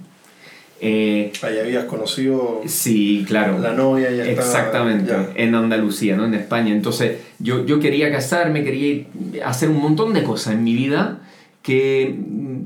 [0.83, 3.59] Eh, Ahí habías conocido sí, claro.
[3.59, 5.29] la novia ya estaba- Exactamente, ya.
[5.37, 6.25] en Andalucía, ¿no?
[6.25, 6.73] En España.
[6.73, 9.05] Entonces, yo, yo quería casarme, quería
[9.45, 11.19] hacer un montón de cosas en mi vida
[11.63, 12.17] que,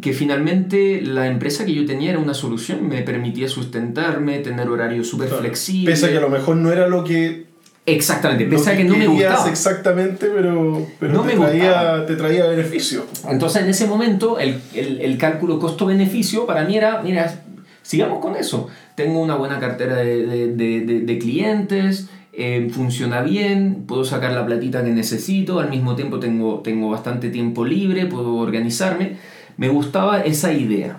[0.00, 5.08] que finalmente la empresa que yo tenía era una solución, me permitía sustentarme, tener horarios
[5.08, 5.42] súper Claro.
[5.42, 5.98] flexibles.
[6.00, 7.46] Pese a que a lo mejor no era lo que,
[7.86, 9.50] Exactamente, pese a que no me gustaba.
[9.50, 12.06] exactamente, pero, pero No te, me traía, gustaba.
[12.06, 13.04] te traía beneficio.
[13.28, 17.43] Entonces, en ese momento, el, el, el cálculo costo-beneficio para mí era, mira,
[17.84, 18.66] sigamos con eso.
[18.96, 20.48] Tengo una buena cartera de, de,
[20.80, 26.18] de, de- clientes, eh, funciona bien, puedo sacar la platita que necesito, al mismo tiempo
[26.18, 29.12] tengo, tengo bastante tiempo libre, puedo organizarme.
[29.56, 30.98] Me gustaba esa idea.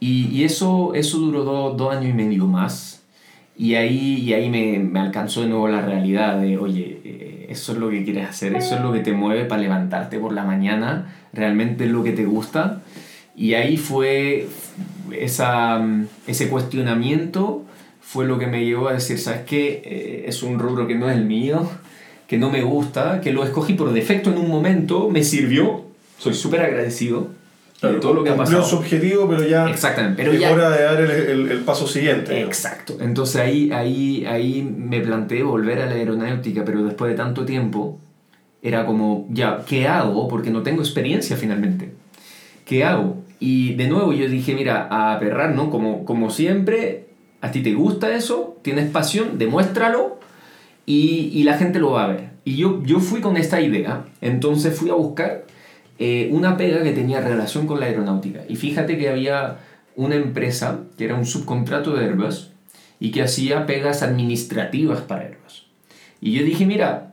[0.00, 3.02] Y, y eso, eso duró do- dos años y medio más.
[3.56, 7.72] Y ahí, y ahí me, me alcanzó de nuevo la realidad de, oye, eh, eso
[7.72, 10.44] es lo que quieres hacer, eso es lo que te mueve para levantarte por la
[10.44, 12.82] mañana, realmente es lo que te gusta.
[13.36, 14.46] Y ahí fue
[15.12, 17.64] esa, mm, ese cuestionamiento,
[18.00, 19.82] fue lo que me llevó a decir, ¿sabes qué?
[19.84, 21.68] Eh, es un rubro que no es el mío,
[22.26, 25.82] que no me gusta, que lo escogí por defecto en un momento, me sirvió,
[26.18, 27.28] soy súper agradecido
[27.82, 28.64] de todo lo que ha pasado.
[28.64, 31.86] su objetivo, pero ya Exactamente, pero es ya- hora de dar el, el- el paso
[31.86, 32.40] siguiente.
[32.42, 32.96] Exacto.
[33.00, 37.98] Entonces ahí, ahí, ahí me planteé volver a la aeronáutica, pero después de tanto tiempo
[38.62, 40.26] era como, ya, ¿qué hago?
[40.28, 41.92] Porque no tengo experiencia finalmente.
[42.64, 43.22] ¿Qué hago?
[43.40, 45.70] Y de nuevo yo dije, mira, a aperrar, ¿no?
[45.70, 47.06] Como, como siempre,
[47.40, 50.18] a ti te gusta eso, tienes pasión, demuéstralo
[50.86, 52.30] y, y la gente lo va a ver.
[52.44, 55.44] Y yo, yo fui con esta idea, entonces fui a buscar
[55.98, 58.40] eh, una pega que tenía relación con la aeronáutica.
[58.48, 59.58] Y fíjate que había
[59.96, 62.52] una empresa que era un subcontrato de Airbus
[63.00, 65.66] y que hacía pegas administrativas para Airbus.
[66.20, 67.07] Y yo dije, mira,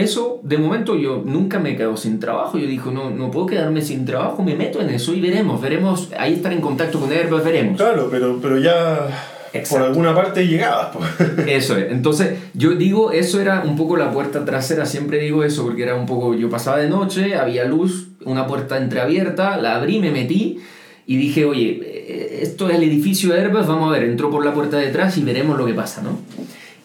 [0.00, 2.58] eso de momento yo nunca me quedo sin trabajo.
[2.58, 6.10] Yo dije, no, no puedo quedarme sin trabajo, me meto en eso y veremos, veremos,
[6.18, 7.76] ahí estar en contacto con Airbus, veremos.
[7.76, 9.08] Claro, pero, pero ya
[9.52, 9.76] Exacto.
[9.76, 10.88] por alguna parte llegabas.
[10.96, 11.38] pues.
[11.46, 11.90] Eso es.
[11.90, 15.94] Entonces, yo digo, eso era un poco la puerta trasera, siempre digo eso, porque era
[15.94, 20.58] un poco, yo pasaba de noche, había luz, una puerta entreabierta, la abrí, me metí
[21.06, 24.44] y dije, oye, eh, esto es el edificio de Airbus, vamos a ver, entró por
[24.44, 26.18] la puerta de atrás y veremos lo que pasa, ¿no?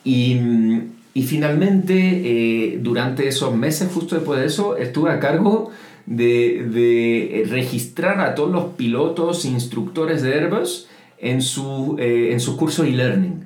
[0.06, 0.82] Y, mm,
[1.13, 5.69] y finalmente, eh, durante esos meses, justo después de eso, estuve a cargo
[6.08, 10.88] de, de registrar a todos los pilotos e instructores de Airbus
[11.19, 13.45] en, su, eh, en sus cursos e-learning.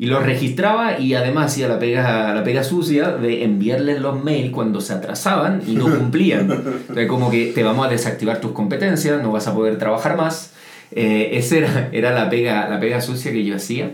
[0.00, 4.52] Y los registraba y además hacía la pega, la pega sucia de enviarles los mails
[4.52, 6.50] cuando se atrasaban y no cumplían.
[6.50, 10.52] Entonces, como que te vamos a desactivar tus competencias, no vas a poder trabajar más.
[10.92, 13.92] Eh, esa era, era la, pega, la pega sucia que yo hacía.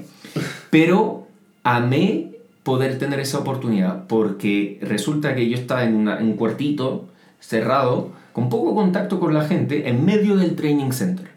[0.68, 1.26] Pero
[1.62, 2.33] amé
[2.64, 7.04] poder tener esa oportunidad porque resulta que yo estaba en, una- en un cuartito
[7.38, 11.28] cerrado, con poco contacto con la gente, en medio del training center.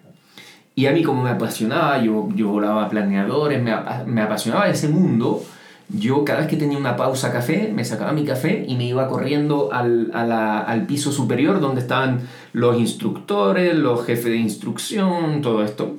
[0.73, 3.71] Y a mí como me apasionaba, yo, yo volaba planeadores, me,
[4.05, 5.43] me apasionaba ese mundo,
[5.89, 9.07] yo cada vez que tenía una pausa café, me sacaba mi café y me iba
[9.07, 12.21] corriendo al, a la- al piso superior donde estaban
[12.53, 15.95] los instructores, los jefes de instrucción, todo esto.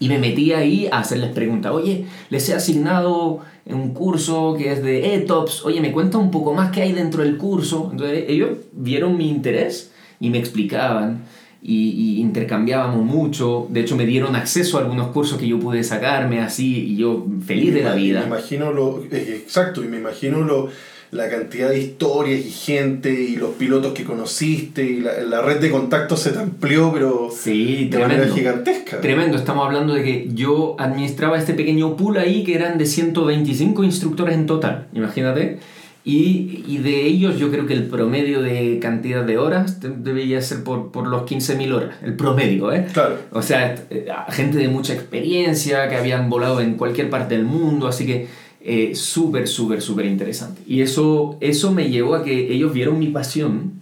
[0.00, 1.72] Y me metí ahí a hacerles preguntas.
[1.72, 3.40] Oye, les he asignado
[3.74, 5.64] un curso que es de ETOPS.
[5.64, 7.88] Oye, me cuenta un poco más qué hay dentro del curso.
[7.92, 11.24] Entonces ellos vieron mi interés y me explicaban
[11.62, 13.66] y, y intercambiábamos mucho.
[13.70, 17.26] De hecho, me dieron acceso a algunos cursos que yo pude sacarme así y yo
[17.44, 18.24] feliz de la Me vida.
[18.26, 19.02] imagino lo.
[19.10, 20.68] eh, Exacto, y me imagino lo,
[21.10, 25.58] la cantidad de historias y gente y los pilotos que conociste y la, la red
[25.58, 28.34] de contactos se te amplió, pero Sí, de manera tremendo.
[28.34, 29.00] gigantesca.
[29.00, 33.84] Tremendo, estamos hablando de que yo administraba este pequeño pool ahí que eran de 125
[33.84, 35.58] instructores en total, imagínate.
[36.04, 40.40] Y, y de ellos yo creo que el promedio de cantidad de horas de- debería
[40.40, 42.86] ser por, por los 15.000 horas, el promedio, ¿eh?
[42.94, 43.16] Claro.
[43.32, 47.88] O sea, eh, gente de mucha experiencia, que habían volado en cualquier parte del mundo,
[47.88, 48.26] así que
[48.60, 50.62] eh, súper, súper, súper interesante.
[50.66, 53.78] Y eso, eso me llevó a que ellos vieron mi pasión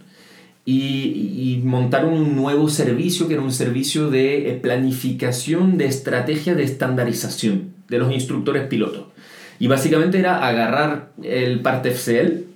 [0.65, 6.63] y, montaron un nuevo servicio, que era un servicio de eh, planificación de estrategia de
[6.63, 9.05] estandarización de los instructores pilotos.
[9.59, 12.47] Y básicamente era agarrar el parte FCL,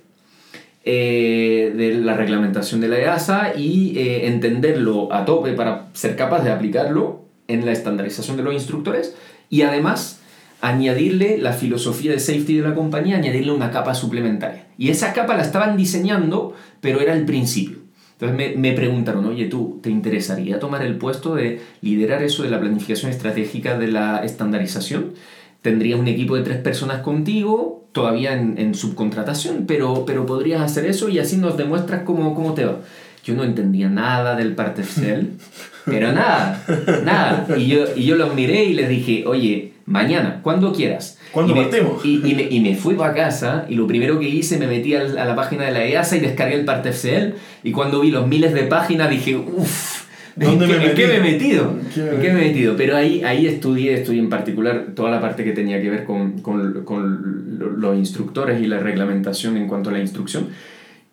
[0.84, 6.42] eh, de la reglamentación de la EASA y eh, entenderlo a tope para ser capaz
[6.42, 9.14] de aplicarlo en la estandarización de los instructores
[9.48, 10.21] y además
[10.62, 14.68] añadirle la filosofía de safety de la compañía, añadirle una capa suplementaria.
[14.78, 17.78] Y esa capa la estaban diseñando, pero era el principio.
[18.12, 22.50] Entonces me, me preguntaron, oye, ¿tú te interesaría tomar el puesto de liderar eso de
[22.50, 25.14] la planificación estratégica de la estandarización?
[25.62, 30.86] Tendrías un equipo de tres personas contigo, todavía en, en subcontratación, pero, pero podrías hacer
[30.86, 32.78] eso y así nos demuestras cómo, cómo te va.
[33.24, 35.32] Yo no entendía nada del parte Excel,
[35.84, 36.64] pero nada,
[37.04, 37.46] nada.
[37.56, 41.18] Y yo, y yo los miré y les dije, oye, mañana, cuando quieras.
[41.32, 42.04] ¿Cuándo y me, partimos?
[42.04, 44.94] Y, y me, y me fui para casa y lo primero que hice, me metí
[44.94, 48.26] a la página de la EASA y descargué el parte Excel y cuando vi los
[48.26, 50.04] miles de páginas dije, uff,
[50.38, 51.70] ¿en, ¿Dónde qué, me en qué me he metido?
[51.78, 52.76] ¿En qué me ¿En qué me he metido?
[52.76, 56.40] Pero ahí, ahí estudié, estudié en particular toda la parte que tenía que ver con,
[56.40, 60.48] con, con lo- los instructores y la reglamentación en cuanto a la instrucción.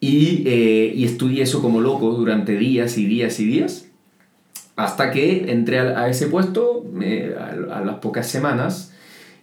[0.01, 3.88] Y, eh, y estudié eso como loco durante días y días y días.
[4.85, 8.93] Hasta que entré a, a ese puesto eh, a, a las pocas semanas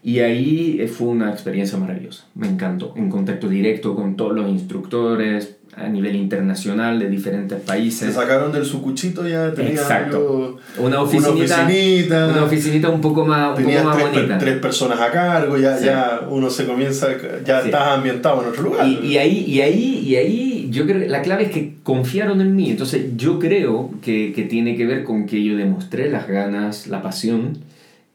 [0.02, 2.24] y ahí eh, fue una experiencia maravillosa.
[2.34, 2.94] Me encantó.
[2.96, 8.14] En contacto directo con todos los instructores a nivel internacional de diferentes Se países.
[8.14, 10.16] sacaron del sucuchito ya tenía Exacto.
[10.16, 14.38] algo- Una oficinita, una oficinita, una oficinita un poco más, un poco más tres, per-
[14.38, 15.84] tres personas a cargo, ya, Sí.
[15.84, 17.08] ya uno se comienza,
[17.44, 17.66] ya Sí.
[17.66, 18.86] estás ambientado en otro lugar.
[18.86, 22.56] Y, y ahí, y ahí, y ahí, yo creo la clave es que confiaron en
[22.56, 22.70] mí.
[22.70, 27.02] Entonces, yo creo que, que tiene que ver con que yo demostré las ganas, la
[27.02, 27.58] pasión.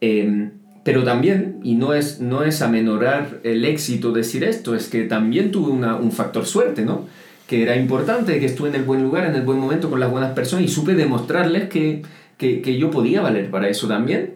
[0.00, 0.50] eh,
[0.84, 5.52] pero también, y no es, no es amenorar el éxito decir esto, es que también
[5.52, 7.06] tuve una, un factor suerte, ¿no?
[7.46, 10.10] Que era importante, que estuve en el buen lugar, en el buen momento, con las
[10.10, 12.02] buenas personas y supe demostrarles que,
[12.36, 14.34] que, que yo podía valer para eso también.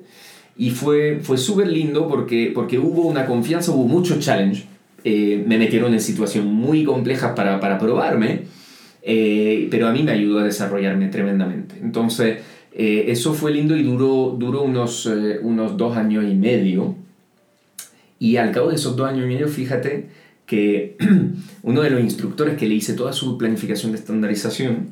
[0.56, 4.66] Y fue, fue súper lindo porque, porque hubo una confianza, hubo mucho challenge.
[5.08, 8.40] Eh, me metieron en situaciones muy complejas para, para probarme,
[9.02, 11.76] eh, pero a mí me ayudó a desarrollarme tremendamente.
[11.80, 12.38] Entonces,
[12.72, 16.96] eh, eso fue lindo y duró, duró unos, eh, unos dos años y medio.
[18.18, 20.08] Y al cabo de esos dos años y medio, fíjate
[20.44, 20.96] que
[21.62, 24.88] uno de los instructores que le hice toda su planificación de estandarización,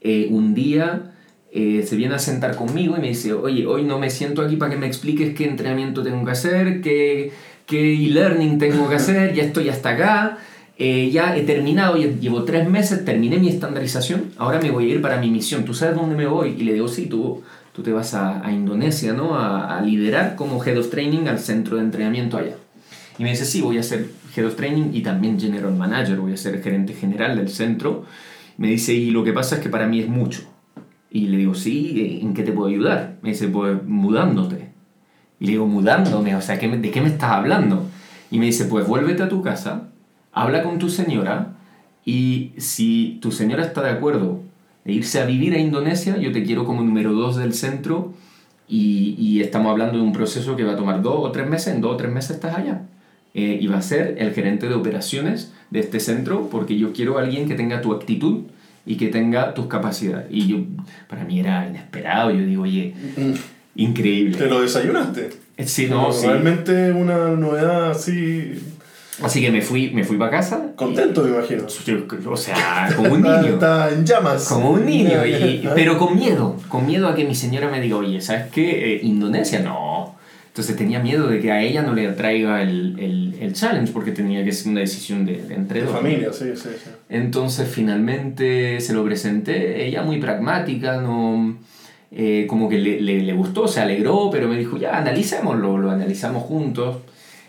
[0.00, 1.10] eh, un día
[1.52, 4.54] eh, se viene a sentar conmigo y me dice, oye, hoy no me siento aquí
[4.54, 7.32] para que me expliques qué entrenamiento tengo que hacer, qué,
[7.70, 10.38] qué e-learning tengo que hacer, ya estoy hasta acá,
[10.76, 14.94] eh, ya he terminado, ya llevo tres meses, terminé mi estandarización, ahora me voy a
[14.94, 16.56] ir para mi misión, ¿tú sabes dónde me voy?
[16.58, 19.36] Y le digo, sí, tú, tú te vas a, a Indonesia, ¿no?
[19.36, 22.56] A, a liderar como Head of Training al centro de entrenamiento allá.
[23.18, 26.32] Y me dice, sí, voy a ser Head of Training y también General Manager, voy
[26.32, 28.04] a ser gerente general del centro.
[28.56, 30.40] Me dice, y lo que pasa es que para mí es mucho.
[31.08, 33.18] Y le digo, sí, ¿en qué te puedo ayudar?
[33.22, 34.59] Me dice, pues mudándote.
[35.40, 37.86] Y le digo, mudándome, o sea, ¿qué me- ¿de qué me estás hablando?
[38.30, 39.88] Y me dice, pues vuélvete a tu casa,
[40.32, 41.54] habla con tu señora
[42.04, 44.40] y si tu señora está de acuerdo
[44.84, 48.12] de irse a vivir a Indonesia, yo te quiero como número dos del centro
[48.68, 51.74] y, y estamos hablando de un proceso que va a tomar dos o tres meses,
[51.74, 52.82] en dos o tres meses estás allá.
[53.34, 57.16] Eh, y va a ser el gerente de operaciones de este centro porque yo quiero
[57.18, 58.42] a alguien que tenga tu actitud
[58.86, 60.26] y que tenga tus capacidades.
[60.30, 60.58] Y yo,
[61.08, 62.94] para mí era inesperado, yo digo, oye,
[63.84, 64.36] increíble.
[64.38, 65.30] ¿Te lo desayunaste?
[65.64, 66.26] Sí, no, sí.
[66.26, 68.52] Realmente una novedad así.
[69.22, 70.72] Así que me fui, me fui para casa.
[70.76, 71.64] Contento, me imagino.
[72.30, 73.46] O sea, como un niño.
[73.54, 74.48] está en llamas.
[74.48, 77.96] Como un niño, y- pero con miedo, con miedo a que mi señora me diga,
[77.96, 78.94] oye, ¿sabes qué?
[78.94, 80.18] Eh, Indonesia, no.
[80.46, 84.10] Entonces tenía miedo de que a ella no le atraiga el, el, el challenge, porque
[84.12, 85.94] tenía que ser una decisión de, de entre De dos.
[85.96, 86.90] familia, sí, sí, sí.
[87.10, 91.56] Entonces finalmente se lo presenté, ella muy pragmática, no,
[92.12, 95.90] eh, como que le, le, le gustó, se alegró, pero me dijo, ya, analicémoslo, lo
[95.90, 96.96] analizamos juntos.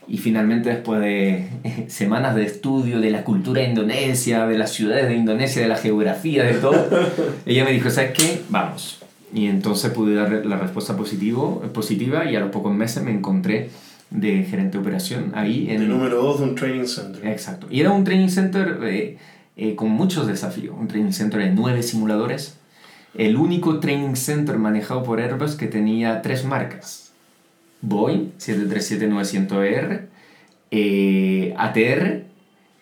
[0.07, 1.47] Y finalmente después de
[1.87, 6.43] semanas de estudio de la cultura indonesia, de las ciudades de Indonesia, de la geografía,
[6.43, 6.89] de todo,
[7.45, 8.41] ella me dijo, ¿sabes qué?
[8.49, 9.01] Vamos.
[9.33, 13.69] Y entonces pude dar la respuesta positivo, positiva y a los pocos meses me encontré
[14.09, 17.25] de gerente de operación ahí en El número 2 de un training center.
[17.25, 17.67] Exacto.
[17.69, 19.17] Y era un training center eh,
[19.55, 20.75] eh, con muchos desafíos.
[20.77, 22.57] Un training center de nueve simuladores.
[23.13, 27.11] El único training center manejado por Airbus que tenía tres marcas.
[27.81, 30.07] Boeing 737-900ER,
[30.69, 32.23] eh, ATR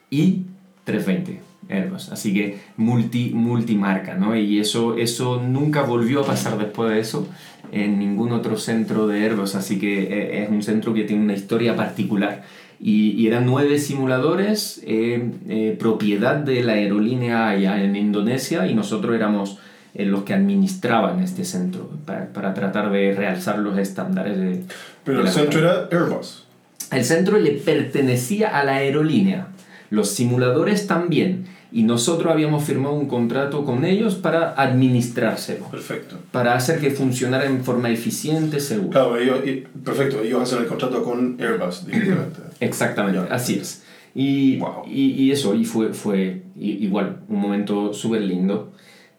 [0.09, 0.43] y
[0.83, 2.09] 320 Airbus.
[2.09, 4.35] Así que multi, multimarca, ¿no?
[4.35, 7.27] Y eso, eso nunca volvió a pasar después de eso
[7.71, 9.55] en ningún otro centro de Airbus.
[9.55, 12.43] Así que eh, es un centro que tiene una historia particular.
[12.81, 19.15] Y, y eran nueve simuladores, eh, propiedad de la aerolínea allá en Indonesia, y nosotros
[19.15, 19.59] éramos
[19.93, 24.63] eh, los que administraban este centro para, para tratar de realzar los estándares de...
[25.03, 26.45] Pero de el centro era Airbus.
[26.91, 29.47] El centro le pertenecía a la aerolínea,
[29.89, 36.15] los simuladores también, y nosotros habíamos firmado un contrato con ellos para administrárselo, Perfecto.
[36.31, 38.89] para hacer que funcionara en forma eficiente, segura.
[38.89, 39.39] Claro, ellos,
[39.83, 42.39] perfecto, ellos hacen el contrato con Airbus directamente.
[42.59, 43.35] Exactamente, Ya.
[43.35, 43.83] así es.
[44.15, 44.83] Y, Wow.
[44.87, 48.73] y, y eso, y fue, fue igual un momento súper lindo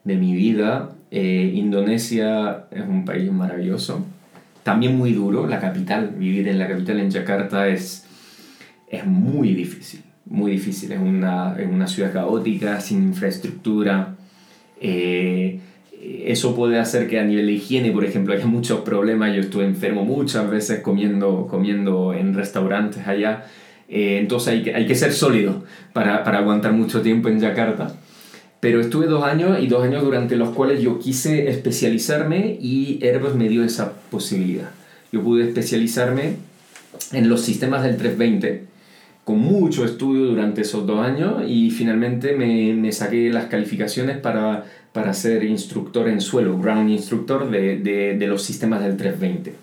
[0.04, 0.90] de mi vida.
[1.10, 4.04] Eh, Indonesia es un país maravilloso,
[4.62, 8.06] también muy duro, la capital, vivir en la capital, en Yakarta, es,
[8.88, 10.92] es muy difícil, muy difícil.
[10.92, 14.16] Es una, es una ciudad caótica, sin infraestructura.
[14.80, 15.60] Eh,
[16.24, 19.34] eso puede hacer que a nivel de higiene, por ejemplo, haya muchos problemas.
[19.34, 23.46] Yo estuve enfermo muchas veces comiendo, comiendo en restaurantes allá.
[23.88, 27.94] Eh, entonces hay que, hay que ser sólido para, para aguantar mucho tiempo en Yakarta.
[28.60, 33.34] Pero estuve dos años y dos años durante los cuales yo quise especializarme y Airbus
[33.34, 34.70] me dio esa posibilidad.
[35.12, 36.34] Yo pude especializarme
[37.12, 38.64] en los sistemas del 320
[39.24, 44.64] con mucho estudio durante esos dos años y finalmente me, me saqué las calificaciones para,
[44.92, 49.54] para ser instructor en suelo, ground instructor de, de, de los sistemas del 320.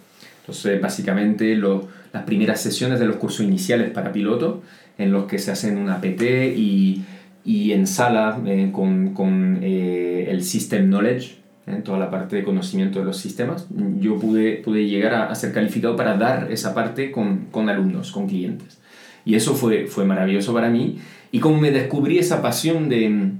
[0.41, 4.63] Entonces, básicamente, lo- las primeras sesiones de los cursos iniciales para piloto,
[4.97, 7.03] en los que se hacen una PT y,
[7.47, 12.43] y en sala eh, con, con eh, el System Knowledge, eh, toda la parte de
[12.43, 13.67] conocimiento de los sistemas,
[14.01, 18.11] yo pude, pude llegar a, a ser calificado para dar esa parte con, con alumnos,
[18.11, 18.79] con clientes.
[19.23, 20.97] Y eso fue, fue maravilloso para mí.
[21.31, 23.31] Y como me descubrí esa pasión de,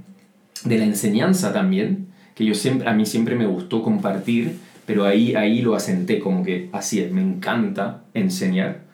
[0.64, 5.34] de la enseñanza también, que yo siempre, a mí siempre me gustó compartir, pero ahí,
[5.34, 8.84] ahí lo asenté como que así es, me encanta enseñar.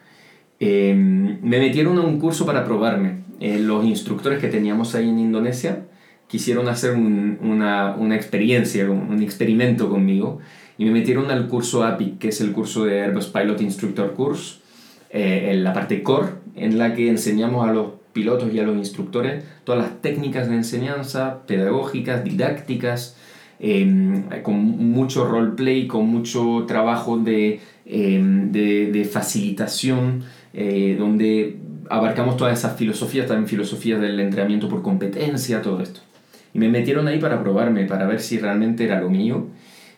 [0.59, 3.23] Eh, me metieron a un curso para probarme.
[3.39, 5.85] Eh, los instructores que teníamos ahí en Indonesia
[6.27, 10.39] quisieron hacer un- una, una experiencia, un, un experimento conmigo
[10.77, 14.59] y me metieron al curso APIC, que es el curso de Airbus Pilot Instructor Course,
[15.09, 18.75] eh, en la parte core, en la que enseñamos a los pilotos y a los
[18.77, 23.15] instructores todas las técnicas de enseñanza, pedagógicas, didácticas,
[23.59, 28.21] eh, con mucho roleplay, con mucho trabajo de, eh,
[28.51, 31.57] de, de facilitación, eh, donde
[31.89, 36.01] abarcamos todas esas filosofías, también filosofías del entrenamiento por competencia, todo esto.
[36.53, 39.47] Y me metieron ahí para probarme, para ver si realmente era lo mío.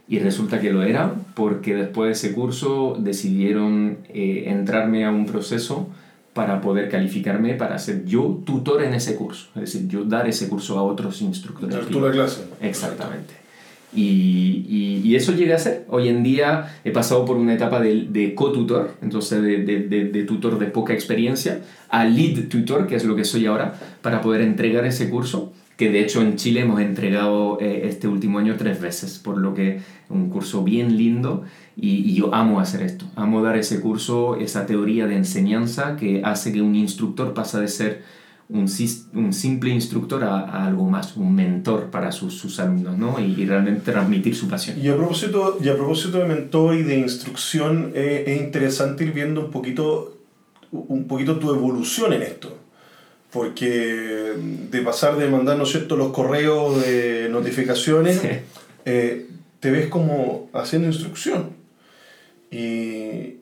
[0.10, 5.26] Y resulta que lo era, porque después de ese curso decidieron eh, entrarme a un
[5.26, 5.90] proceso
[6.34, 9.48] para poder calificarme para ser yo tutor en ese curso.
[9.56, 11.76] Es decir, yo dar ese curso a otros instructores.
[11.76, 12.46] Dar tú la clase.
[12.62, 13.47] Exactamente.
[13.94, 15.86] Y, y, y eso llegué a hacer.
[15.90, 20.24] Hoy en día he pasado por una etapa de, de co-tutor, entonces de, de, de,
[20.24, 24.42] tutor de poca experiencia, a lead tutor, que es lo que soy ahora, para poder
[24.42, 28.82] entregar ese curso, que de hecho en Chile hemos entregado eh, este último año tres
[28.82, 31.44] veces, por lo que un curso bien lindo
[31.76, 36.22] y, y yo amo hacer esto, amo dar ese curso, esa teoría de enseñanza que
[36.26, 38.04] hace que un instructor pasa de ser
[38.50, 38.66] un,
[39.14, 43.20] un simple instructor a, a algo más, un mentor para sus, sus alumnos, ¿no?
[43.20, 44.80] Y, y realmente transmitir su pasión.
[44.82, 49.12] Y a propósito, y a propósito de mentor y de instrucción, eh, es interesante ir
[49.12, 50.18] viendo un poquito,
[50.72, 52.58] un poquito tu evolución en esto.
[53.32, 54.34] Porque
[54.72, 58.30] de pasar de mandar, ¿no es cierto?, los correos de notificaciones, Sí.
[58.86, 59.28] eh,
[59.60, 61.50] te ves como haciendo instrucción.
[62.50, 63.36] Y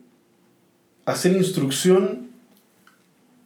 [1.06, 2.30] hacer instrucción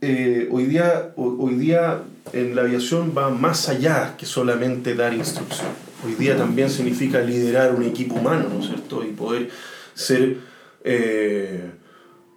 [0.02, 2.02] eh, hoy, día, ho- hoy día
[2.34, 5.68] en la aviación va más allá que solamente dar instrucción.
[6.06, 9.04] Hoy día también significa liderar un equipo humano, ¿no es cierto?
[9.04, 9.50] Y poder
[9.94, 10.38] ser
[10.84, 11.72] eh,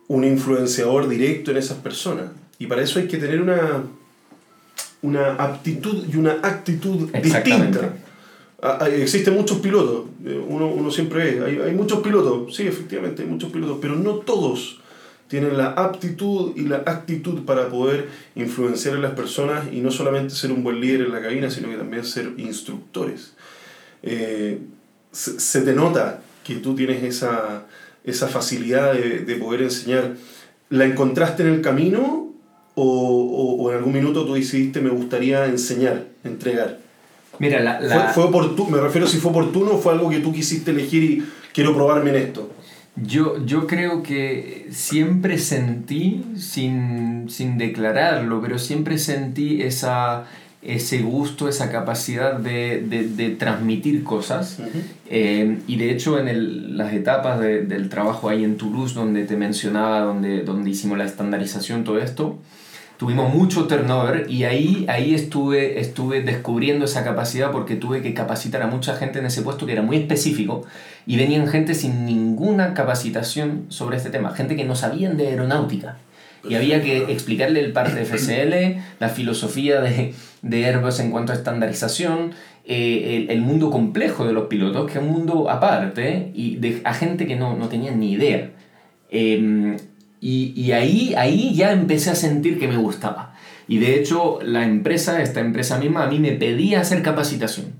[0.08, 2.26] un influenciador directo en esas personas.
[2.58, 3.84] Y para eso hay que tener una,
[5.02, 7.94] una aptitud y una actitud distinta.
[8.64, 12.64] Ah, ah, Existen muchos pilotos, eh, uno, uno siempre ve, hay, hay muchos pilotos, sí,
[12.64, 14.80] efectivamente hay muchos pilotos, pero no todos
[15.32, 20.34] tienen la aptitud y la actitud para poder influenciar a las personas y no solamente
[20.34, 23.32] ser un buen líder en la cabina, sino que también ser instructores.
[24.02, 24.58] Eh,
[25.10, 27.64] se, se te nota que tú tienes esa,
[28.04, 30.16] esa facilidad de, de poder enseñar.
[30.68, 32.28] ¿La encontraste en el camino
[32.74, 36.78] o, o- o en algún minuto tú decidiste me gustaría enseñar, entregar?
[37.38, 40.20] Mira, la, la- Fue, fue oportu- me refiero si fue oportuno o fue algo que
[40.20, 41.24] tú quisiste elegir y
[41.54, 42.50] quiero probarme en esto.
[42.96, 50.24] Yo, yo creo que siempre sentí, sin, sin declararlo, pero siempre sentí esa,
[50.60, 54.58] ese gusto, esa capacidad de, de, de transmitir cosas.
[55.08, 59.24] Eh, y de hecho en el, las etapas de- del trabajo ahí en Toulouse, donde
[59.24, 62.38] te mencionaba, donde, donde hicimos la estandarización, todo esto,
[62.98, 68.62] tuvimos mucho turnover y ahí, ahí estuve, estuve descubriendo esa capacidad porque tuve que capacitar
[68.62, 70.64] a mucha gente en ese puesto que era muy específico
[71.06, 75.98] y venían gente sin ninguna capacitación sobre este tema, gente que no sabían de aeronáutica.
[76.48, 81.32] Y había que explicarle el parte de FSL, la filosofía de, de Airbus en cuanto
[81.32, 82.32] a estandarización,
[82.64, 86.80] eh, el, el mundo complejo de los pilotos, que es un mundo aparte, y de,
[86.84, 88.50] a gente que no, no tenía ni idea.
[89.10, 89.76] Eh,
[90.20, 93.34] y y ahí, ahí ya empecé a sentir que me gustaba.
[93.68, 97.72] Y de hecho, la empresa, esta empresa misma, a mí me pedía hacer capacitación.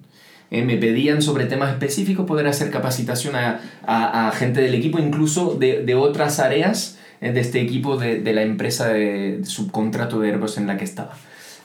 [0.53, 4.99] Eh, me pedían sobre temas específicos poder hacer capacitación a, a, a gente del equipo,
[4.99, 10.21] incluso de, de otras áreas eh, de este equipo de, de la empresa de subcontrato
[10.21, 11.15] de Airbus en la que estaba.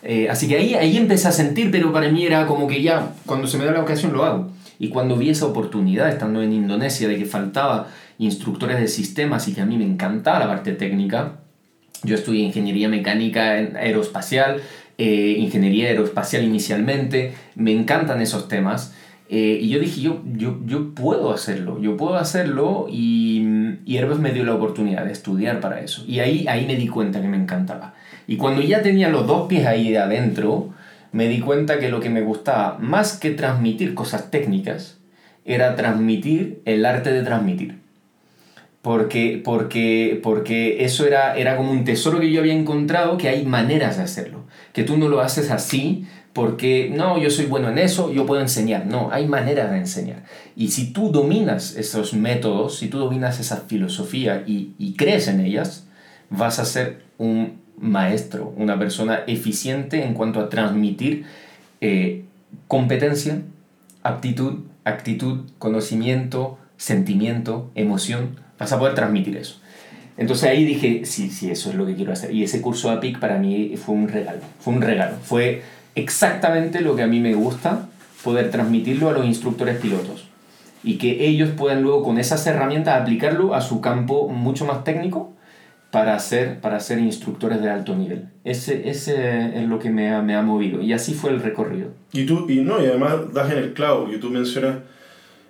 [0.04, 3.12] Eh, así que ahí, ahí empecé a sentir, pero para mí era como que ya,
[3.26, 4.52] cuando se me da la ocasión lo hago.
[4.80, 9.54] Y cuando vi esa oportunidad, estando en Indonesia, de que faltaba instructores de sistemas y
[9.54, 11.40] que a mí me encantaba la parte técnica,
[12.04, 14.62] yo estudié ingeniería mecánica en aeroespacial,
[14.98, 18.94] eh, ingeniería aeroespacial inicialmente, me encantan esos temas.
[19.30, 23.46] eh, y yo dije, yo, yo, yo puedo hacerlo, yo puedo hacerlo y,
[23.86, 26.04] y Airbus me dio la oportunidad de estudiar para eso.
[26.08, 27.94] Y ahí, ahí me di cuenta que me encantaba.
[28.28, 30.74] Y cuando ya tenía los dos pies ahí de adentro,
[31.12, 35.00] me di cuenta que lo que me gustaba, más que transmitir cosas técnicas,
[35.46, 37.88] era transmitir el arte de transmitir
[38.88, 43.46] porque, porque, porque eso era, era como un tesoro que yo había encontrado, que hay
[43.46, 44.46] maneras de hacerlo,
[44.78, 48.42] que tú no lo haces así porque, no, yo soy bueno en eso, yo puedo
[48.42, 50.24] enseñar, no, hay maneras de enseñar.
[50.56, 55.40] Y si tú dominas esos métodos, si tú dominas esa filosofía y, y crees en
[55.40, 55.88] ellas,
[56.30, 61.26] vas a ser un maestro, una persona eficiente en cuanto a transmitir
[61.82, 62.26] eh,
[62.68, 63.42] competencia,
[64.04, 69.60] aptitud, actitud, conocimiento, sentimiento, emoción, vas a poder transmitir eso.
[70.18, 72.32] Entonces ahí dije, sí, sí, eso es lo que quiero hacer.
[72.32, 75.16] Y ese curso de APIC para mí fue un regalo, fue un regalo.
[75.24, 75.62] Fue
[75.96, 77.88] exactamente lo que a mí me gusta,
[78.24, 80.28] poder transmitirlo a los instructores pilotos.
[80.84, 85.34] Y que ellos puedan luego con esas herramientas aplicarlo a su campo mucho más técnico
[85.92, 88.30] para ser, para ser instructores de alto nivel.
[88.44, 90.82] Ese, ese es lo que me ha, me ha movido.
[90.82, 91.90] Y así fue el recorrido.
[92.12, 94.78] Y tú, y no, y además das en el clavo, porque tú mencionas,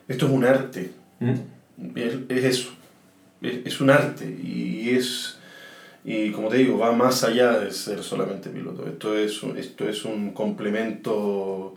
[0.08, 1.96] esto es un arte, ¿Mm?
[1.96, 2.70] es, es eso,
[3.42, 5.38] es, un arte, y es,
[6.06, 10.06] y como te digo, va más allá de ser solamente piloto, esto es, esto es
[10.06, 11.76] un complemento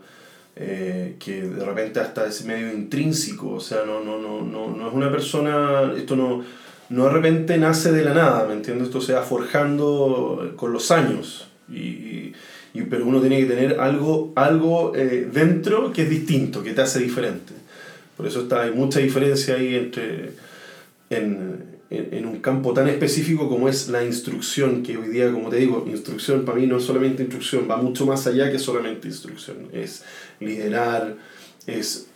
[0.55, 4.87] eh, que de repente hasta es medio intrínseco, o sea, no, no, no, no, no
[4.87, 6.43] es una persona, esto no,
[6.89, 8.87] no de repente nace de la nada, ¿me entiendes?
[8.87, 12.33] Esto se va forjando con los años, y, y-
[12.73, 16.81] y- pero uno tiene que tener algo, algo eh, dentro que es distinto, que te
[16.81, 17.53] hace diferente.
[18.17, 20.31] Por eso está, hay mucha diferencia ahí entre,
[21.11, 25.57] en, en, un campo tan específico como es la instrucción, que hoy día, como te
[25.57, 29.57] digo, instrucción para mí no es solamente instrucción, va mucho más allá que solamente instrucción.
[29.73, 30.03] Es
[30.39, 31.15] liderar,
[31.67, 32.07] es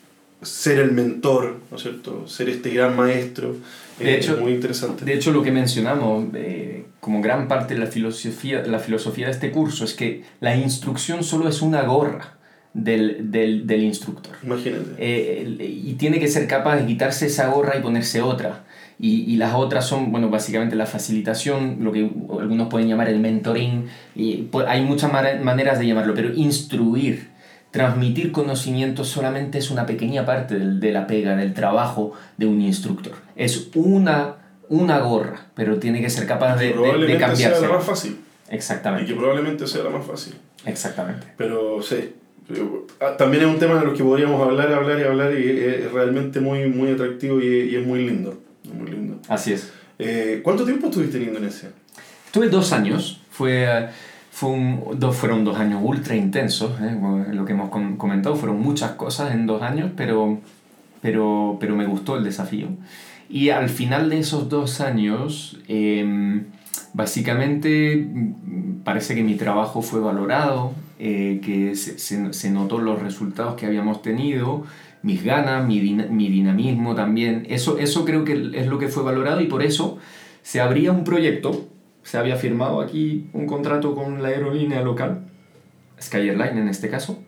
[0.42, 2.28] ser el mentor, ¿no es cierto?
[2.28, 3.56] Ser este gran maestro.
[4.00, 5.04] De eh, hecho- es muy interesante.
[5.06, 9.34] De hecho, lo que mencionamos eh, como gran parte de la filosofía, la filosofía de
[9.34, 12.38] este curso es que la instrucción solo es una gorra
[12.74, 14.36] del, del, del instructor.
[14.44, 14.92] Imagínate.
[14.98, 18.65] Eh, y tiene que ser capaz de quitarse esa gorra y ponerse otra.
[19.00, 23.20] Y, y las otras son, bueno, básicamente la facilitación, lo que algunos pueden llamar el
[23.20, 23.88] mentoring.
[24.16, 27.28] Y hay muchas maneras de llamarlo, pero instruir,
[27.72, 32.62] transmitir conocimiento solamente es una pequeña parte del- de la pega, del trabajo de un
[32.62, 33.14] instructor.
[33.36, 34.36] Es una,
[34.70, 37.62] una gorra, pero tiene que ser capaz de, de, de probablemente sea cambiarse.
[37.68, 38.12] la más fácil.
[38.12, 40.36] Y que Exactamente, probablemente sea la más fácil.
[40.66, 41.28] exactamente.
[41.36, 42.14] Pero sí,
[43.02, 45.92] ah, también es un tema de los que podríamos hablar, hablar y hablar y es
[45.92, 48.40] realmente muy, muy atractivo y es muy lindo.
[48.74, 49.20] Muy lindo.
[49.28, 49.72] Así es.
[50.00, 51.70] Eh, ¿Cuánto tiempo estuviste en Indonesia?
[52.32, 53.88] Tuve dos años, fue,
[54.32, 56.98] fue un, dos, fueron dos años ultra intensos, ¿eh?
[57.32, 60.40] Lo que hemos com- comentado, fueron muchas cosas en dos años, pero,
[61.02, 62.68] pero, pero me gustó el desafío.
[63.30, 66.44] Y al final de esos dos años, eh,
[66.94, 73.02] básicamente mm, parece que mi trabajo fue valorado, eh, que se, se, se notó los
[73.02, 74.64] resultados que habíamos tenido,
[75.06, 77.46] mis ganas, mi, dina- mi dinamismo también.
[77.48, 80.00] Eso, eso creo que es lo que fue valorado y por eso
[80.42, 81.68] se abría un proyecto,
[82.04, 85.22] se había firmado aquí un contrato con la aerolínea local,
[86.02, 87.20] Sky Airline en este caso,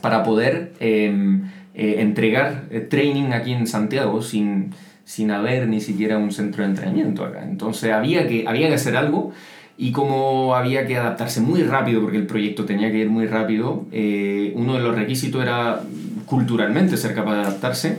[0.00, 1.40] para poder eh,
[1.74, 4.70] eh, entregar eh, training aquí en Santiago sin,
[5.04, 7.44] sin haber ni siquiera un centro de entrenamiento acá.
[7.44, 9.32] Entonces había que, había que hacer algo
[9.76, 13.86] y como había que adaptarse muy rápido, porque el proyecto tenía que ir muy rápido,
[13.92, 15.80] eh, uno de los requisitos era
[16.26, 17.98] culturalmente ser capaz de adaptarse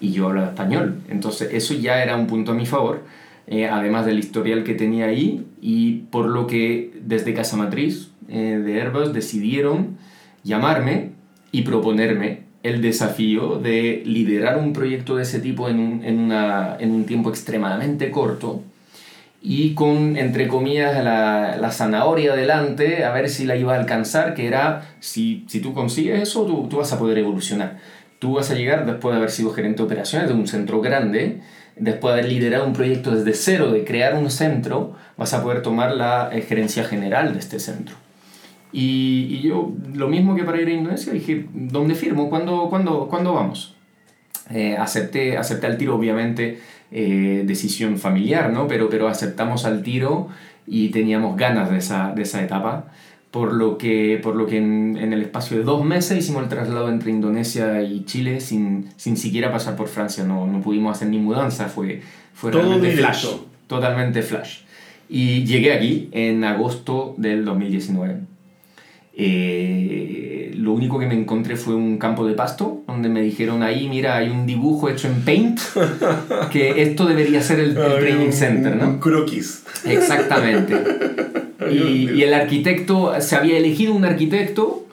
[0.00, 1.00] y yo hablaba español.
[1.08, 3.02] Entonces eso ya era un punto a mi favor,
[3.46, 8.60] eh, además del historial que tenía ahí y por lo que desde Casa Matriz eh,
[8.64, 9.96] de Airbus decidieron
[10.42, 11.12] llamarme
[11.52, 16.90] y proponerme el desafío de liderar un proyecto de ese tipo en en una, en
[16.90, 18.62] un tiempo extremadamente corto
[19.42, 24.34] y con, entre comillas, la, la, zanahoria delante, a ver si la iba a alcanzar,
[24.34, 27.78] que era, si, si tú consigues eso, tú, tú, vas a poder evolucionar.
[28.18, 31.42] Tú vas a llegar, después de haber sido gerente de operaciones de un centro grande,
[31.76, 35.62] después de haber liderado un proyecto desde cero, de crear un centro, vas a poder
[35.62, 37.94] tomar la eh, gerencia general de este centro.
[38.72, 42.28] Y, y, yo, lo mismo que para ir a Indonesia, dije, ¿dónde firmo?
[42.28, 43.76] ¿Cuándo, cuándo, ¿cuándo vamos?
[44.50, 46.60] Eh, acepté, acepté al tiro, obviamente,
[46.90, 48.68] eh, decisión familiar, ¿no?
[48.68, 50.28] Pero, pero aceptamos al tiro
[50.66, 52.86] y teníamos ganas de esa, de esa etapa,
[53.30, 56.48] por lo que, por lo que en, en, el espacio de dos meses hicimos el
[56.48, 61.08] traslado entre Indonesia y Chile sin, sin siquiera pasar por Francia, no, no pudimos hacer
[61.08, 62.02] ni mudanza, fue,
[62.34, 63.12] fue Todo realmente directo.
[63.12, 64.60] flash, totalmente flash.
[65.08, 68.20] Y llegué aquí en agosto del 2019.
[69.18, 73.88] Eh, lo único que me encontré fue un campo de pasto, donde me dijeron ahí,
[73.88, 75.60] mira, hay un dibujo hecho en Paint,
[76.50, 79.00] que esto debería ser el, el training center, Un ¿no?
[79.00, 79.64] croquis.
[79.84, 80.74] Exactamente.
[81.70, 84.86] Y, y el arquitecto, se había elegido un arquitecto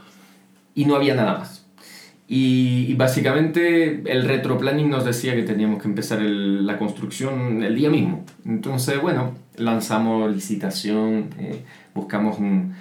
[0.73, 1.65] y no había nada más.
[2.27, 7.75] Y, y básicamente el retroplanning nos decía que teníamos que empezar el- la construcción el
[7.75, 8.25] día mismo.
[8.45, 11.61] Entonces, bueno, lanzamos licitación, eh,
[11.93, 12.73] buscamos un- un-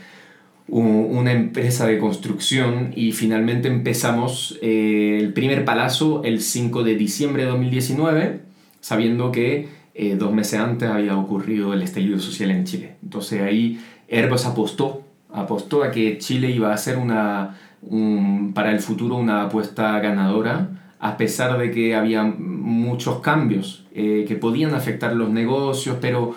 [0.81, 7.43] una empresa de construcción y finalmente empezamos eh, el primer palazo el 5 de diciembre
[7.45, 8.41] de 2019,
[8.81, 12.95] sabiendo que eh, dos meses antes había ocurrido el estallido social en Chile.
[13.03, 18.81] Entonces ahí Airbus apostó, apostó a que Chile iba a ser una, un- para el
[18.81, 25.15] futuro una apuesta ganadora, a pesar de que había muchos cambios eh, que podían afectar
[25.15, 26.35] los negocios, pero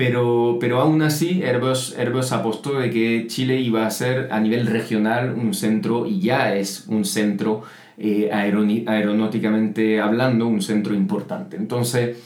[0.00, 4.66] pero, pero aún así, Airbus, Airbus apostó de que Chile iba a ser a nivel
[4.66, 7.64] regional un centro, y ya es un centro
[7.98, 11.58] eh, aeronáuticamente hablando, un centro importante.
[11.58, 12.16] Entonces,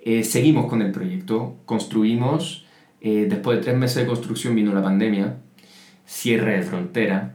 [0.00, 2.66] eh, seguimos con el proyecto, construimos,
[3.00, 5.36] eh, después de tres meses de construcción vino la pandemia,
[6.04, 7.34] cierre de frontera,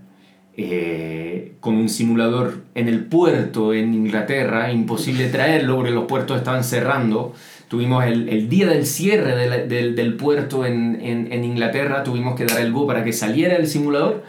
[0.57, 6.65] eh, con un simulador en el puerto en Inglaterra, imposible traerlo porque los puertos estaban
[6.65, 7.33] cerrando.
[7.67, 12.35] Tuvimos el, el día del cierre de del, del puerto en, en, en Inglaterra, tuvimos
[12.35, 14.23] que dar el go para que saliera el simulador,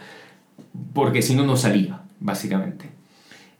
[0.93, 2.97] porque si no, no salía, básicamente.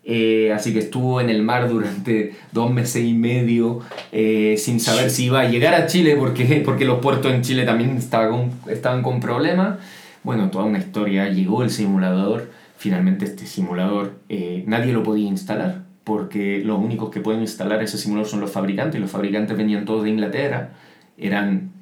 [0.09, 3.81] Eh, así que estuvo en el mar durante dos meses y medio
[4.13, 7.65] eh, sin saber si iba a llegar a Chile porque, porque los puertos en Chile
[7.65, 9.79] también estaban con problemas.
[10.23, 11.27] Bueno, toda una historia.
[11.27, 12.49] Llegó el simulador.
[12.77, 17.97] Finalmente este simulador eh, nadie lo podía instalar porque los únicos que pueden instalar ese
[17.97, 20.69] simulador son los fabricantes y los fabricantes venían todos de Inglaterra.
[21.17, 21.73] Eran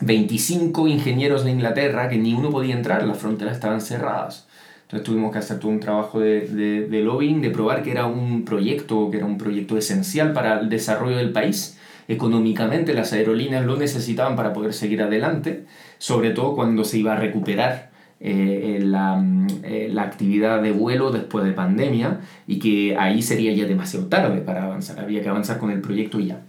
[0.00, 4.48] 25 ingenieros de Inglaterra que ni uno podía entrar, las fronteras estaban cerradas.
[4.82, 8.06] Entonces tuvimos que hacer todo un trabajo de, de, de lobbying, de probar que era
[8.06, 11.78] un proyecto, que era un proyecto esencial para el desarrollo del país.
[12.08, 15.66] Económicamente las aerolíneas lo necesitaban para poder seguir adelante,
[15.98, 17.91] sobre todo cuando se iba a recuperar
[18.24, 19.20] eh, la,
[19.64, 24.40] eh, la actividad de vuelo después de pandemia y que ahí sería ya demasiado tarde
[24.42, 26.40] para avanzar, había que avanzar con el proyecto ya.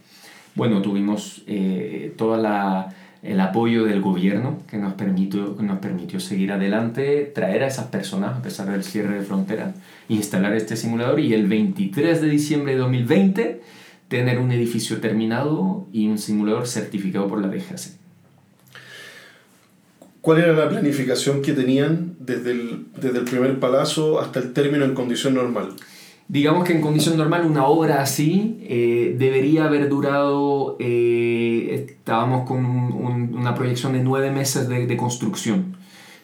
[0.53, 7.31] Bueno, tuvimos eh, todo el apoyo del gobierno que nos permitió, nos permitió seguir adelante,
[7.33, 9.73] traer a esas personas a pesar del cierre de fronteras,
[10.09, 13.61] instalar este simulador y el 23 de diciembre de 2020
[14.09, 18.02] tener un edificio terminado y un simulador certificado por la DGAC.
[20.23, 24.85] ¿Cuál era la planificación que tenían desde el, desde el primer palazo hasta el término
[24.85, 25.71] en condición normal?
[26.29, 32.63] Digamos que en condición normal una obra así eh, debería haber durado, eh, estábamos con
[32.65, 35.75] un- un- una proyección de nueve meses de, de construcción.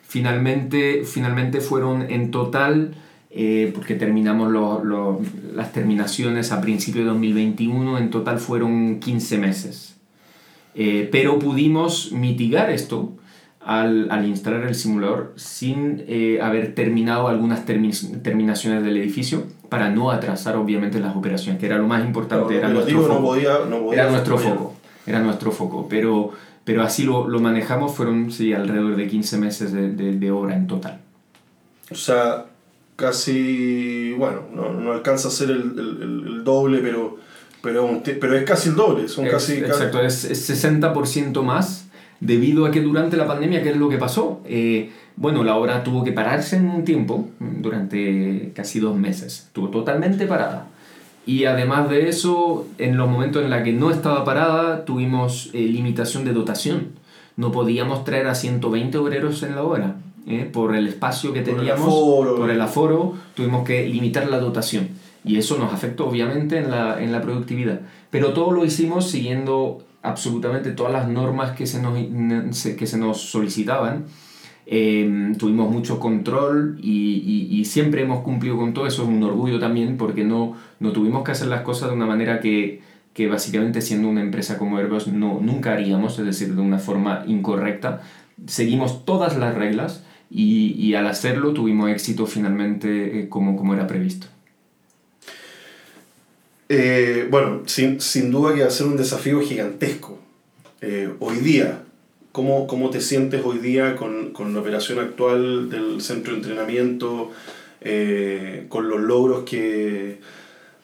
[0.08, 2.96] Finalmente, finalmente fueron en total,
[3.32, 5.20] eh, porque terminamos lo- lo-
[5.54, 9.98] las terminaciones a principios de 2021, en total fueron 15 meses.
[10.74, 13.18] Eh, pero pudimos mitigar esto
[13.72, 19.90] al, al instalar el simulador sin eh, haber terminado algunas termi- terminaciones del edificio para
[19.92, 23.14] no atrasar obviamente las operaciones, que era lo más importante, era nuestro foco.
[23.14, 24.74] no podía, no podía Era nuestro foco,
[25.06, 26.32] era nuestro foco, pero,
[26.64, 30.56] pero así lo, lo manejamos, fueron sí, alrededor de 15 meses de, de, de obra
[30.56, 31.02] en total.
[31.92, 32.46] O sea,
[32.96, 37.18] casi, bueno, no, no alcanza a ser el, el- el- doble, pero,
[37.62, 39.54] Pero, pero es casi el doble, son Es- casi...
[39.58, 41.89] Exacto, es, es 60% más
[42.20, 44.42] debido a que durante la pandemia, ¿qué es lo que pasó?
[44.46, 49.70] Eh, bueno, la obra tuvo que pararse en un tiempo, durante casi dos meses, estuvo
[49.70, 50.68] totalmente parada.
[51.26, 55.60] Y además de eso, en los momentos en los que no estaba parada, tuvimos eh,
[55.60, 56.88] limitación de dotación.
[57.38, 59.96] No podíamos traer a 120 obreros en la obra.
[60.28, 60.50] ¿eh?
[60.52, 64.90] Por el espacio que Por el teníamos, por el aforo, tuvimos que limitar la dotación.
[65.24, 67.82] Y eso nos afectó obviamente en la, en la productividad.
[68.10, 71.98] Pero todo lo hicimos siguiendo absolutamente todas las normas que se nos,
[72.76, 74.06] que se nos solicitaban.
[74.72, 78.86] Eh, tuvimos mucho control y, y- y siempre hemos cumplido con todo.
[78.88, 82.06] Eso es un orgullo también porque no, no tuvimos que hacer las cosas de una
[82.06, 82.82] manera que,
[83.14, 87.24] que básicamente siendo una empresa como Airbus no, nunca haríamos, es decir, de una forma
[87.28, 88.02] incorrecta.
[88.46, 93.88] Seguimos todas las reglas y, y al hacerlo tuvimos éxito finalmente eh, como, como era
[93.88, 94.28] previsto.
[96.72, 100.20] Eh, bueno, sin, sin duda que va a ser un desafío gigantesco.
[100.82, 101.82] Eh, hoy día,
[102.32, 107.32] ¿cómo, ¿cómo te sientes hoy día con, con la operación actual del centro de entrenamiento,
[107.82, 110.20] eh, con los logros que,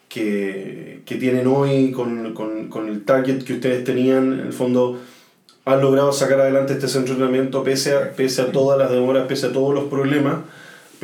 [0.09, 4.33] que, que tienen hoy, con, con, con el target que ustedes tenían?
[4.33, 4.99] En el fondo,
[5.65, 9.27] han logrado sacar adelante este centro de entrenamiento pese a, pese a todas las demoras,
[9.27, 10.37] pese a todos los problemas.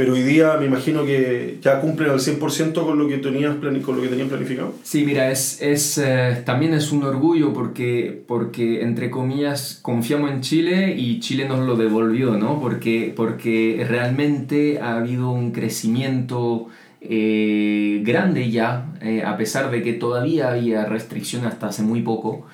[0.02, 3.96] Pero hoy día me imagino que ya cumplen al 100% con lo que tenías con
[3.98, 4.74] lo que tenían planificado.
[4.82, 10.42] Sí, mira, es, es, eh, también es un orgullo porque, porque, entre comillas, confiamos en
[10.42, 12.60] Chile y Chile nos lo devolvió, ¿no?
[12.60, 16.66] Porque, porque realmente ha habido un crecimiento
[17.00, 22.48] eh, grande ya, eh, a pesar de que todavía había restricciones hasta hace muy poco,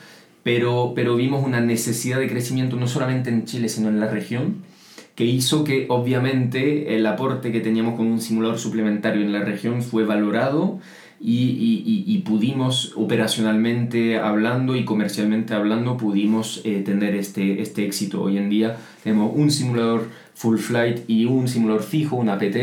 [0.43, 4.66] pero, pero vimos una necesidad de crecimiento no solamente en Chile, sino en la región
[5.17, 9.81] que hizo que obviamente el aporte que teníamos con un simulador suplementario en la región
[9.81, 10.79] fue valorado
[11.19, 18.21] y, y- y- pudimos operacionalmente hablando y comercialmente hablando pudimos eh, tener este, este éxito.
[18.21, 22.55] Hoy en día tenemos un simulador full flight y un simulador fijo, un APT,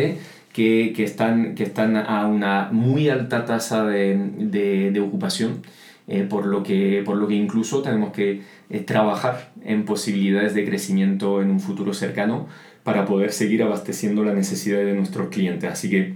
[0.52, 5.62] que, que están, que están a una muy alta tasa de, de- de ocupación.
[6.08, 10.64] Eh, por, lo que, por lo que incluso tenemos que eh, trabajar en posibilidades de
[10.64, 12.46] crecimiento en un futuro cercano
[12.82, 15.70] para poder seguir abasteciendo las necesidades de nuestros clientes.
[15.70, 16.14] Así que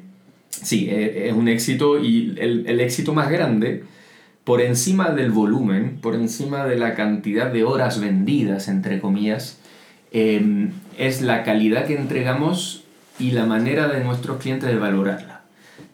[0.51, 3.85] sí, eh, es un éxito y el, el éxito más grande,
[4.45, 9.59] por encima del volumen, por encima de la cantidad de horas vendidas, entre comillas,
[10.11, 12.85] eh, es la calidad que entregamos
[13.19, 15.43] y la manera de nuestros clientes de valorarla.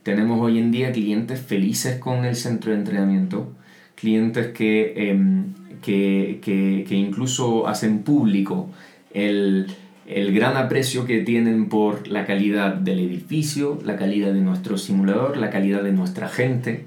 [0.02, 3.52] Tenemos hoy en día clientes felices con el centro de entrenamiento,
[3.94, 8.70] clientes que, em, que, que, que incluso hacen público
[9.12, 9.68] el,
[10.06, 15.36] el gran aprecio que tienen por la calidad del edificio, la calidad de nuestro simulador,
[15.36, 16.86] la calidad de nuestra gente.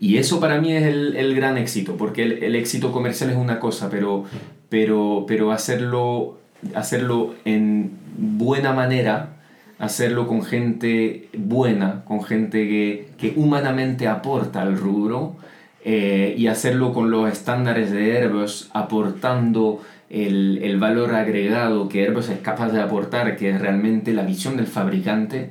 [0.00, 3.36] Y eso para mí es el, el gran éxito, porque el, el éxito comercial es
[3.36, 4.24] una cosa, pero,
[4.68, 6.38] pero, pero hacerlo,
[6.74, 9.36] hacerlo en buena manera,
[9.78, 15.36] hacerlo con gente buena, con gente que, que humanamente aporta al rubro,
[15.84, 22.28] eh, y hacerlo con los estándares de Airbus, aportando el, el valor agregado que Airbus
[22.30, 25.50] es capaz de aportar, que es realmente la visión del fabricante,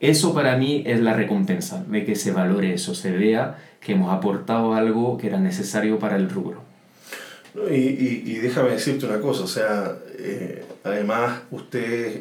[0.00, 4.12] eso para mí es la recompensa, de que se valore eso, se vea que hemos
[4.12, 6.62] aportado algo que era necesario para el rubro.
[7.54, 12.20] No, Y, y, y déjame decirte una cosa, o sea, eh, además ustedes,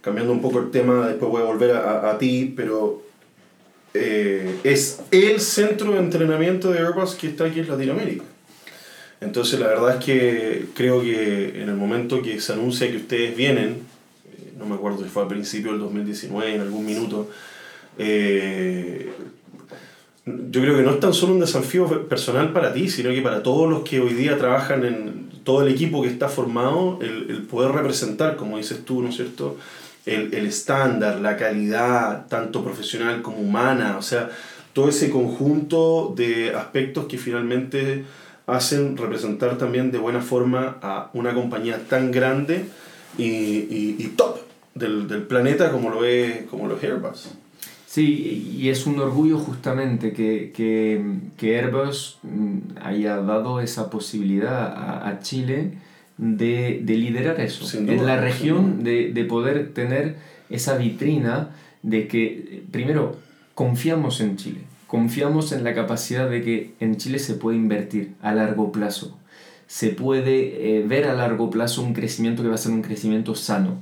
[0.00, 3.02] cambiando un poco el tema, después voy a volver a- a ti, pero
[3.92, 8.24] eh, es el centro de entrenamiento de Airbus que está aquí en Latinoamérica.
[9.20, 13.36] Entonces la verdad es que creo que en el momento que se anuncia que ustedes
[13.36, 13.78] vienen,
[14.24, 17.28] eh, no me acuerdo si fue al principio del 2019, en algún minuto,
[17.98, 19.10] eh,
[20.24, 23.42] yo creo que no es tan solo un desafío personal para ti, sino que para
[23.42, 27.42] todos los que hoy día trabajan en todo el equipo que está formado, el, el
[27.42, 29.56] poder representar, como dices tú, ¿no es cierto?
[30.06, 34.30] El, el estándar, la calidad, tanto profesional como humana, o sea,
[34.72, 38.04] todo ese conjunto de aspectos que finalmente
[38.46, 42.64] hacen representar también de buena forma a una compañía tan grande
[43.18, 44.38] y, y, y top
[44.74, 47.28] del, del planeta como lo es, como lo es Airbus.
[47.86, 51.04] Sí, y es un orgullo justamente que, que,
[51.36, 55.72] que Airbus mm, haya dado esa posibilidad a, a Chile
[56.20, 57.64] de, de liderar eso.
[57.64, 60.16] Duda, en la región, de, de poder tener
[60.50, 61.50] esa vitrina
[61.82, 63.16] de que, primero,
[63.54, 68.34] confiamos en Chile, confiamos en la capacidad de que en Chile se puede invertir a
[68.34, 69.16] largo plazo,
[69.66, 73.34] se puede eh, ver a largo plazo un crecimiento que va a ser un crecimiento
[73.34, 73.78] sano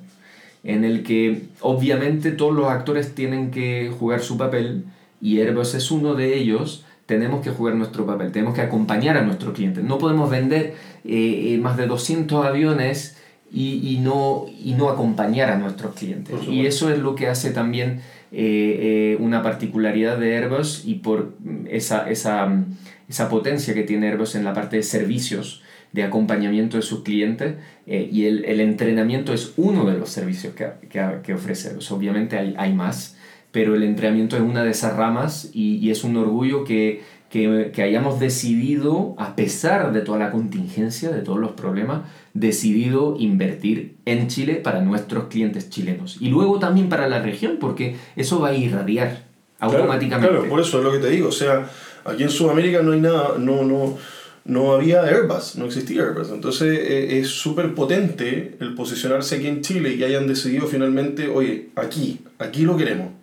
[0.65, 4.85] en el que obviamente todos los actores tienen que jugar su papel
[5.21, 9.23] y Airbus es uno de ellos, tenemos que jugar nuestro papel, tenemos que acompañar a
[9.23, 9.83] nuestros clientes.
[9.83, 10.75] No podemos vender
[11.07, 13.17] eh, eh, más de 200 aviones
[13.51, 16.35] y, y, no, y no acompañar a nuestros clientes.
[16.47, 21.33] Y eso es lo que hace también eh, una particularidad de Airbus y por
[21.71, 22.67] esa, esa,
[23.09, 27.55] esa potencia que tiene Airbus en la parte de servicios de acompañamiento de sus clientes
[27.87, 31.91] y el, el, entrenamiento es uno de los servicios que, que, que ofrece Airbus.
[31.91, 33.17] Obviamente hay, hay más,
[33.53, 37.71] pero el entrenamiento es una de esas ramas y, y es un orgullo que, que,
[37.75, 42.03] que, hayamos decidido, a pesar de toda la contingencia, de todos los problemas,
[42.35, 46.19] decidido invertir en Chile para nuestros clientes chilenos.
[46.21, 49.25] Y luego también para la región, porque eso va a irradiar
[49.61, 50.31] automáticamente.
[50.31, 51.29] Claro, por eso es lo que te digo.
[51.29, 51.71] O sea,
[52.05, 53.97] aquí en Sudamérica no hay nada, no, no,
[54.45, 56.31] no había Airbus, no existía Airbus.
[56.31, 61.29] Entonces eh, es súper potente el posicionarse aquí en Chile y que hayan decidido finalmente,
[61.29, 63.18] oye, aquí, aquí lo queremos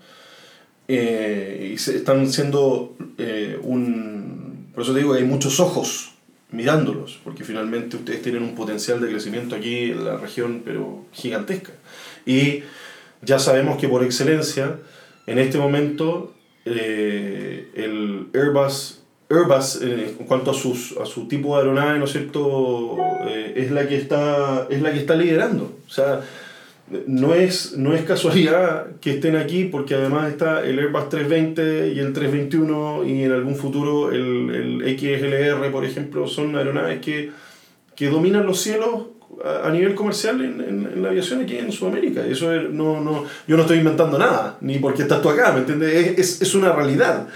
[0.87, 4.69] eh, y se están siendo eh, un...
[4.73, 6.11] Por eso te digo que hay muchos ojos
[6.51, 11.73] mirándolos, porque finalmente ustedes tienen un potencial de crecimiento aquí en la región, pero gigantesca.
[12.25, 12.63] Y
[13.21, 14.77] ya sabemos que por excelencia,
[15.27, 16.33] en este momento,
[16.65, 22.11] eh, el Airbus, Airbus en cuanto a, sus, a su tipo de aeronave, ¿no es
[22.11, 25.77] cierto?, eh, es, la que está, es la que está liderando.
[25.87, 26.21] O sea,
[27.07, 31.99] no es, no es casualidad que estén aquí porque además está el Airbus 320 y
[31.99, 37.31] el 321 y en algún futuro el, el XLR, por ejemplo, son aeronaves que,
[37.95, 39.07] que dominan los cielos
[39.43, 42.25] a, nivel comercial en, en, la aviación aquí en Sudamérica.
[42.25, 45.59] Eso es, no, no, yo no estoy inventando nada, ni porque estás tú acá, ¿me
[45.59, 46.19] entiendes?
[46.19, 47.27] Es, es, una realidad.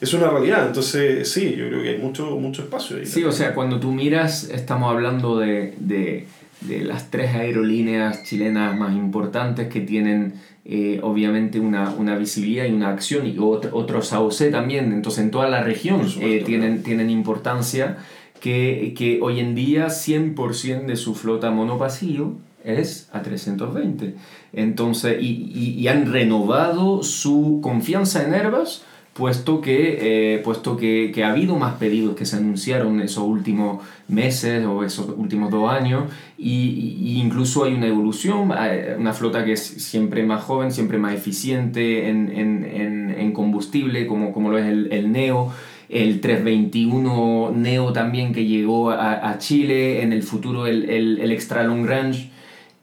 [0.00, 3.06] Es una realidad, entonces sí, yo creo que hay mucho, mucho espacio ahí.
[3.06, 6.26] Sí, o sea, cuando tú miras, estamos hablando de, de
[6.60, 10.34] de las tres aerolíneas chilenas más importantes que tienen
[10.64, 15.48] eh, obviamente una, una, visibilidad y una acción y otros AOC también, entonces en toda
[15.48, 17.98] la región eh, tienen, tienen importancia
[18.40, 24.14] que, que, hoy en día 100% de su flota monopasillo es a 320.
[24.52, 28.82] Entonces, y, y, y han renovado su confianza en Airbus
[29.12, 33.82] puesto que, eh, puesto que, que, ha habido más pedidos que se anunciaron esos últimos
[34.08, 36.04] meses o esos últimos dos años
[36.38, 38.52] y, y, incluso hay una evolución,
[38.98, 44.06] una flota que es siempre más joven, siempre más eficiente en, en, en, en combustible,
[44.06, 45.52] como, como lo es el, el, Neo.
[45.88, 51.32] El 321 Neo también que llegó a, a Chile, en el futuro el, el, el
[51.32, 52.30] Extra Long Range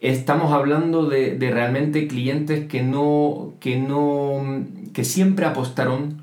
[0.00, 4.64] estamos hablando de, de, realmente clientes que no, que no
[4.98, 6.22] que siempre apostaron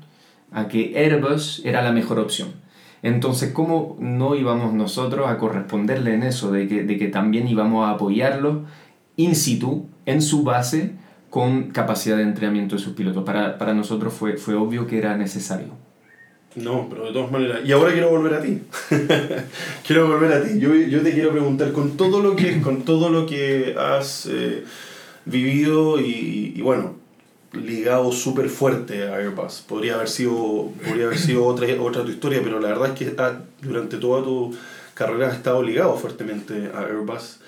[0.52, 2.50] a que Airbus era la mejor opción.
[3.02, 8.64] Entonces, ¿cómo no íbamos nosotros a corresponderle en eso, de que, también íbamos a apoyarlo
[9.16, 10.92] in situ, en su base,
[11.30, 13.24] con capacidad de entrenamiento de sus pilotos?
[13.24, 15.68] Para, nosotros fue, obvio que era necesario.
[16.54, 17.60] No, pero de todas maneras.
[17.64, 18.60] Y ahora quiero volver a ti.
[19.86, 20.58] quiero volver a ti.
[20.58, 24.64] Yo, te quiero preguntar, con todo lo que, con todo lo que has eh,
[25.24, 27.05] vivido y, bueno,
[27.56, 29.64] ligado súper fuerte a Airbus.
[29.66, 33.14] Podría haber sido, podría haber sido otra, otra tu historia, pero la verdad es que
[33.18, 34.56] ah, durante toda tu
[34.94, 37.38] carrera has estado ligado fuertemente a Airbus.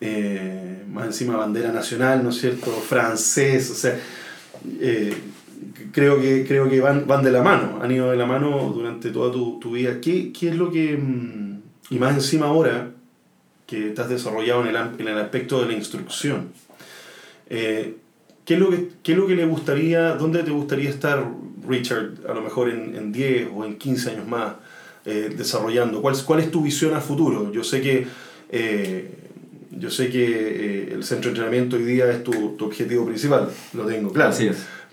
[0.00, 2.70] Eh, más encima bandera nacional, ¿no es cierto?
[2.70, 3.98] Francés, o sea,
[4.80, 5.14] eh,
[5.92, 9.10] creo que, creo que van, van de la mano, han ido de la mano durante
[9.10, 10.00] toda tu, tu vida.
[10.00, 12.90] ¿Qué, ¿Qué, es lo que, mm, y más encima ahora,
[13.66, 16.48] que has desarrollado en el, en el aspecto de la instrucción,
[17.48, 17.96] eh,
[18.50, 21.24] ¿Qué es, lo que, ¿Qué es lo que le gustaría, dónde te gustaría estar,
[21.68, 24.54] Richard, a lo mejor en, en 10 o en 15 años más,
[25.04, 26.02] eh, desarrollando?
[26.02, 27.52] ¿Cuál, ¿Cuál es tu visión a futuro?
[27.52, 28.08] Yo sé que,
[28.50, 29.08] eh,
[29.70, 33.50] yo sé que eh, el centro de entrenamiento hoy día es tu, tu, objetivo principal,
[33.72, 34.34] lo tengo claro.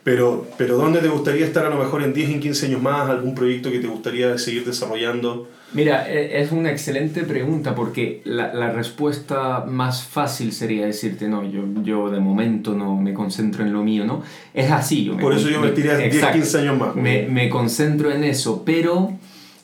[0.07, 3.09] Pero, pero ¿dónde te gustaría estar a lo mejor en 10, en 15 años más?
[3.09, 5.49] ¿Algún proyecto que te gustaría seguir desarrollando?
[5.73, 11.43] Mira, e, es una excelente pregunta porque la, la, respuesta más fácil sería decirte, no,
[11.43, 14.23] yo, yo de momento no me concentro en lo mío, ¿no?
[14.53, 15.03] Es así.
[15.03, 16.95] Yo Por eso yo me tiré 10, 15 años más.
[16.95, 19.11] Me, me concentro en eso, pero,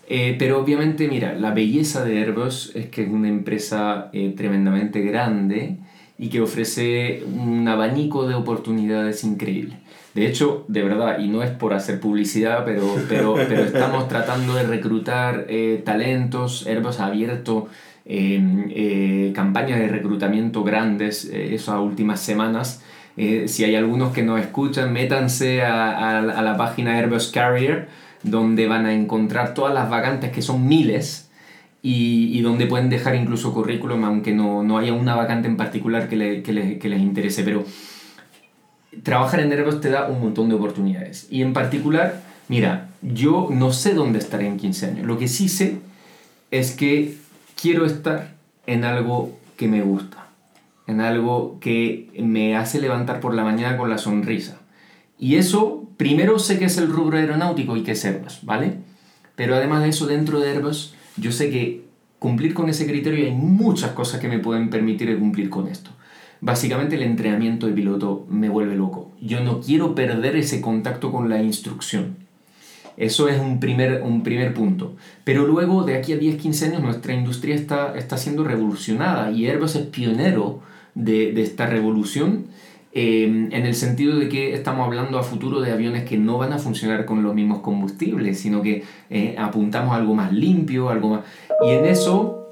[0.09, 4.99] eh, pero obviamente, mira, la belleza de Airbus es que es una empresa eh, tremendamente
[5.03, 5.77] grande
[6.23, 9.75] y que ofrece un abanico de oportunidades increíble.
[10.13, 14.55] De hecho, de verdad, y no es por hacer publicidad, pero, pero, pero estamos tratando
[14.55, 16.65] de reclutar eh, talentos.
[16.65, 17.67] Airbus ha abierto
[18.05, 22.81] eh, eh, campañas de reclutamiento grandes eh, esas últimas semanas.
[23.17, 27.89] si hay algunos que nos escuchan, métanse a, a, a, la página Airbus Carrier,
[28.23, 31.22] donde van a encontrar todas las vacantes, que son miles,
[31.83, 36.09] y, y donde pueden dejar incluso currículum, aunque no, no haya una vacante en particular
[36.09, 37.43] que, le, que, le, que les interese.
[37.43, 37.63] Pero
[39.03, 41.27] trabajar en Airbus te da un montón de oportunidades.
[41.29, 45.07] Y en particular, Mira, yo no sé dónde estaré en 15 años.
[45.07, 45.79] Lo que sí sé
[46.51, 47.17] es que
[47.59, 48.35] quiero estar
[48.67, 50.27] en algo que me gusta,
[50.87, 54.59] en algo que me hace levantar por la mañana con la sonrisa.
[55.17, 58.75] Y eso, primero sé que es el rubro aeronáutico y que es Airbus, ¿vale?
[59.35, 61.83] Pero además de eso, dentro de Airbus, yo sé que
[62.19, 65.91] cumplir con ese criterio hay muchas cosas que me pueden permitir cumplir con esto.
[66.41, 69.11] Básicamente el entrenamiento de piloto me vuelve loco.
[69.21, 72.17] Yo no quiero perder ese contacto con la instrucción.
[72.97, 74.95] Eso es un primer, un primer punto.
[75.23, 79.75] Pero luego, de aquí a 10-15 años, nuestra industria está, está siendo revolucionada y Airbus
[79.75, 80.61] es pionero
[80.95, 82.45] de, de esta revolución
[82.93, 86.53] eh, en el sentido de que estamos hablando a futuro de aviones que no van
[86.53, 91.09] a funcionar con los mismos combustibles, sino que eh, apuntamos a algo más limpio, algo
[91.09, 91.21] más...
[91.65, 92.47] Y en eso,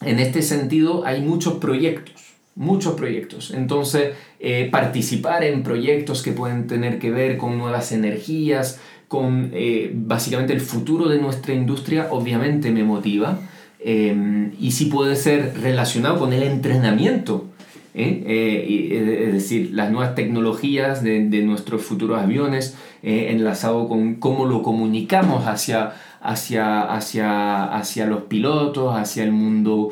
[0.00, 2.24] en este sentido, hay muchos proyectos
[2.56, 3.52] muchos proyectos.
[3.52, 9.90] Entonces, eh, participar en proyectos que pueden tener que ver con nuevas energías, con eh,
[9.94, 13.38] básicamente el futuro de nuestra industria, obviamente me motiva.
[13.80, 17.46] Eh, y si puede ser relacionado con el entrenamiento.
[17.94, 19.26] ¿Eh?
[19.26, 25.46] es decir, las nuevas tecnologías de, de nuestros futuros aviones, enlazado con cómo lo comunicamos
[25.46, 29.90] hacia, hacia, hacia, hacia los pilotos, hacia el mundo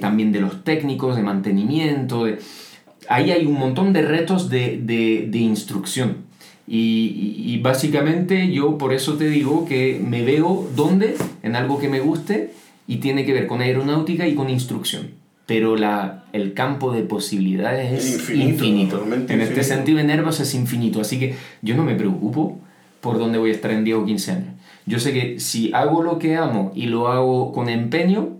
[0.00, 2.26] también de los técnicos, de mantenimiento.
[3.08, 6.24] Ahí hay un montón de retos de, de, de instrucción.
[6.66, 12.00] Y, básicamente yo por eso te digo que me veo donde, en algo que me
[12.00, 12.52] guste
[12.86, 15.10] y tiene que ver con aeronáutica y con instrucción.
[15.46, 19.04] Pero la, el campo de posibilidades es infinito.
[19.28, 21.00] En este sentido, en Airbus es infinito.
[21.00, 22.58] Así que yo no me preocupo
[23.00, 24.54] por dónde voy a estar en 10 o 15 años.
[24.86, 28.38] Yo sé que si hago lo que amo y lo hago con empeño,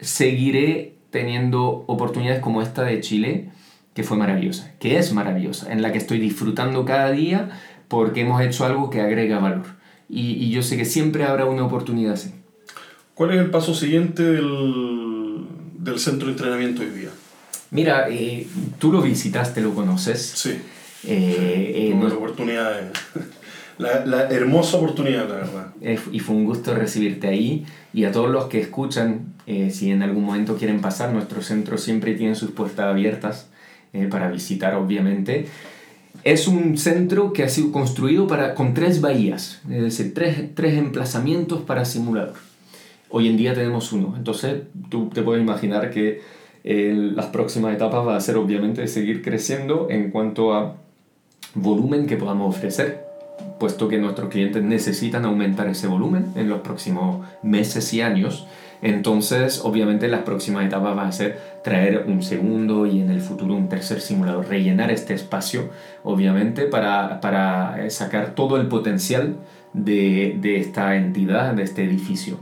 [0.00, 3.50] seguiré teniendo oportunidades como esta de Chile
[3.94, 7.50] que fue maravillosa, que es maravillosa, en la que estoy disfrutando cada día
[7.88, 9.66] porque hemos hecho algo que agrega valor.
[10.08, 12.34] Y, yo sé que siempre habrá una oportunidad así.
[13.14, 15.13] ¿Cuál es el paso siguiente del,
[15.84, 17.10] del centro de entrenamiento hoy día?
[17.70, 18.46] Mira, eh,
[18.78, 20.20] tú lo visitaste, lo conoces.
[20.20, 20.58] Sí.
[21.06, 22.90] Eh, eh, oportunidad,
[23.78, 25.66] la, la, hermosa oportunidad, la verdad.
[26.10, 27.66] y fue un gusto recibirte ahí.
[27.92, 32.14] Y a todos los que escuchan, si en algún momento quieren pasar, nuestro centro siempre
[32.14, 33.48] tiene sus puertas abiertas
[33.94, 35.46] eh, para visitar, obviamente.
[36.24, 40.74] Es un centro que ha sido construido para, con tres bahías, es decir, tres, tres
[40.76, 42.34] emplazamientos para simulador.
[43.16, 46.20] Hoy en día tenemos uno, entonces tú te puedes imaginar que
[46.64, 50.74] eh, las próximas etapas va a ser obviamente seguir creciendo en cuanto a
[51.54, 53.04] volumen que podamos ofrecer,
[53.60, 58.48] puesto que nuestros clientes necesitan aumentar ese volumen en los próximos meses y años.
[58.82, 63.54] Entonces, obviamente, las próximas etapas va a ser traer un segundo y en el futuro
[63.54, 65.70] un tercer simulador, rellenar este espacio,
[66.02, 69.36] obviamente, para, para sacar todo el potencial
[69.72, 72.40] de, de, esta entidad, de este edificio.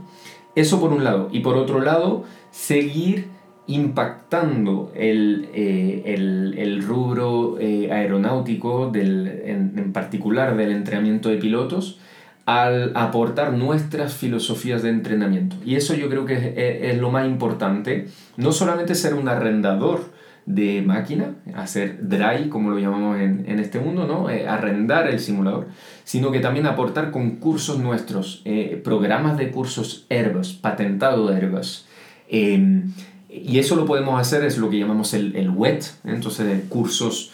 [0.55, 1.29] Eso por un lado.
[1.31, 3.27] Y por otro lado, seguir
[3.65, 11.37] impactando el, eh, el, el rubro eh, aeronáutico, del, en, en particular del entrenamiento de
[11.37, 11.99] pilotos,
[12.45, 15.55] al aportar nuestras filosofías de entrenamiento.
[15.65, 20.01] Y eso yo creo que es, lo más importante, no solamente ser un arrendador
[20.45, 24.29] de máquina, hacer dry, como lo llamamos en, en este mundo, ¿no?
[24.29, 25.67] Eh, arrendar el simulador,
[26.03, 31.85] sino que también aportar con cursos nuestros, eh, programas de cursos Airbus, patentado de Airbus.
[32.29, 32.91] Em,
[33.29, 37.31] y eso lo podemos hacer, es lo que llamamos el, el WET, entonces cursos,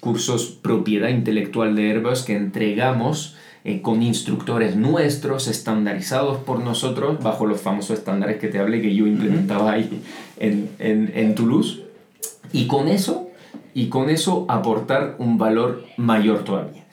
[0.00, 3.36] cursos propiedad intelectual de Airbus que entregamos
[3.68, 8.94] eh, con instructores nuestros, estandarizados por nosotros, bajo los famosos estándares que te hablé que
[8.94, 10.02] yo implementaba ahí
[10.38, 11.85] en, en, en Toulouse.
[12.52, 13.30] Y con eso,
[13.74, 16.86] y con eso aportar un valor mayor todavía.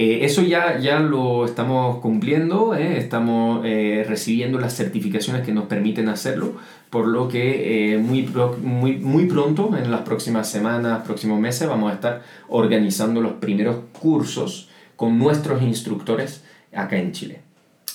[0.00, 5.64] Eh, eso ya, ya lo estamos cumpliendo, eh, estamos eh, recibiendo las certificaciones que nos
[5.64, 6.52] permiten hacerlo,
[6.88, 8.22] por lo que eh, muy,
[8.62, 13.78] muy, muy pronto, en las próximas semanas, próximos meses, vamos a estar organizando los primeros
[14.00, 17.40] cursos con nuestros instructores acá en Chile.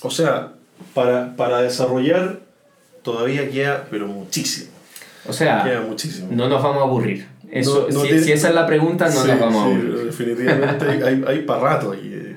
[0.02, 0.52] O sea,
[0.92, 2.40] para, para desarrollar
[3.02, 4.73] todavía queda, pero muchísimo.
[5.26, 6.28] O sea, queda muchísimo.
[6.30, 7.26] no nos vamos a aburrir.
[7.50, 9.98] Eso, no, si, si, esa es la pregunta, no nos vamos a aburrir.
[9.98, 12.36] Sí, definitivamente hay, hay para rato y,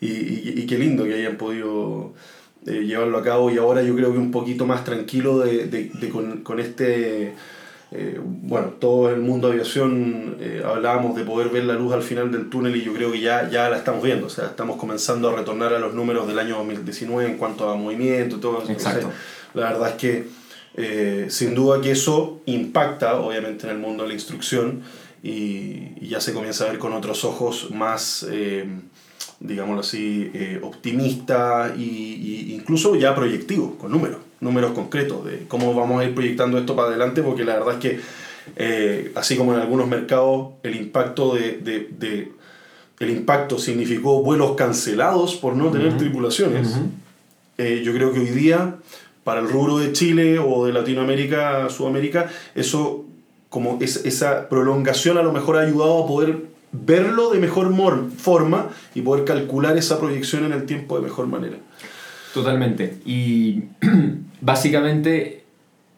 [0.00, 2.12] y, y, y, qué lindo que hayan podido
[2.66, 5.90] eh, llevarlo a cabo y ahora yo creo que un poquito más tranquilo de, de,
[5.92, 7.34] de con, con este
[7.90, 12.02] eh, bueno, todo el mundo de aviación eh, hablábamos de poder ver la luz al
[12.02, 14.76] final del túnel y yo creo que ya, ya la estamos viendo, o sea, estamos
[14.76, 18.62] comenzando a retornar a los números del año 2019 en cuanto a movimiento y todo.
[18.68, 19.10] Exacto.
[19.54, 20.26] la verdad es que
[20.80, 24.82] eh, sin duda que eso impacta obviamente en el mundo de la instrucción
[25.22, 28.64] y, y, ya se comienza a ver con otros ojos más, eh,
[29.40, 36.00] digámoslo así, eh, optimista e incluso ya proyectivo, con números, números concretos de cómo vamos
[36.00, 38.00] a ir proyectando esto para adelante, porque la verdad es que,
[38.54, 42.32] eh, así como en algunos mercados, el impacto de, de, de,
[43.00, 46.76] el impacto significó vuelos cancelados por no tener tripulaciones.
[47.58, 48.76] Yo creo que hoy día,
[49.28, 53.04] para el rubro de Chile o de Latinoamérica, Sudamérica, eso
[53.50, 57.70] como es, esa prolongación a lo mejor ha ayudado a poder verlo de mejor
[58.16, 61.58] forma y poder calcular esa proyección en el tiempo de mejor manera.
[62.32, 62.94] Totalmente.
[63.04, 63.64] Y
[64.40, 65.44] básicamente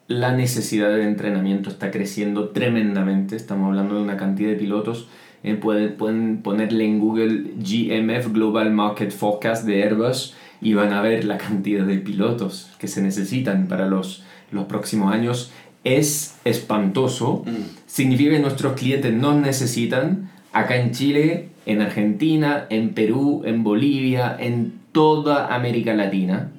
[0.08, 3.36] la necesidad de entrenamiento está creciendo tremendamente.
[3.36, 5.06] Estamos hablando de una cantidad de pilotos.
[5.44, 11.02] Eh, pueden, pueden ponerle en Google GMF, Global Market Forecast de Airbus, y van a
[11.02, 15.52] ver la cantidad de pilotos que se necesitan para los, los próximos años.
[15.84, 17.44] Es espantoso.
[17.46, 17.76] Mm.
[17.86, 24.36] Significa que nuestros clientes nos necesitan acá en Chile, en Argentina, en Perú, en Bolivia,
[24.38, 26.50] en toda América Latina,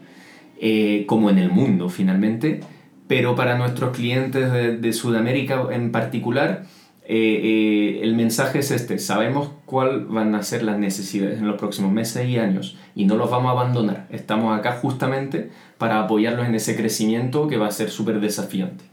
[0.60, 2.62] eh, como en el mundo finalmente,
[3.08, 6.66] pero para nuestros clientes de, Sudamérica en particular,
[7.14, 11.60] eh, eh, el mensaje es este, sabemos cuáles van a ser las necesidades en los
[11.60, 16.48] próximos meses y años y no los vamos a abandonar, estamos acá justamente para apoyarlos
[16.48, 18.86] en ese crecimiento que va a ser súper desafiante.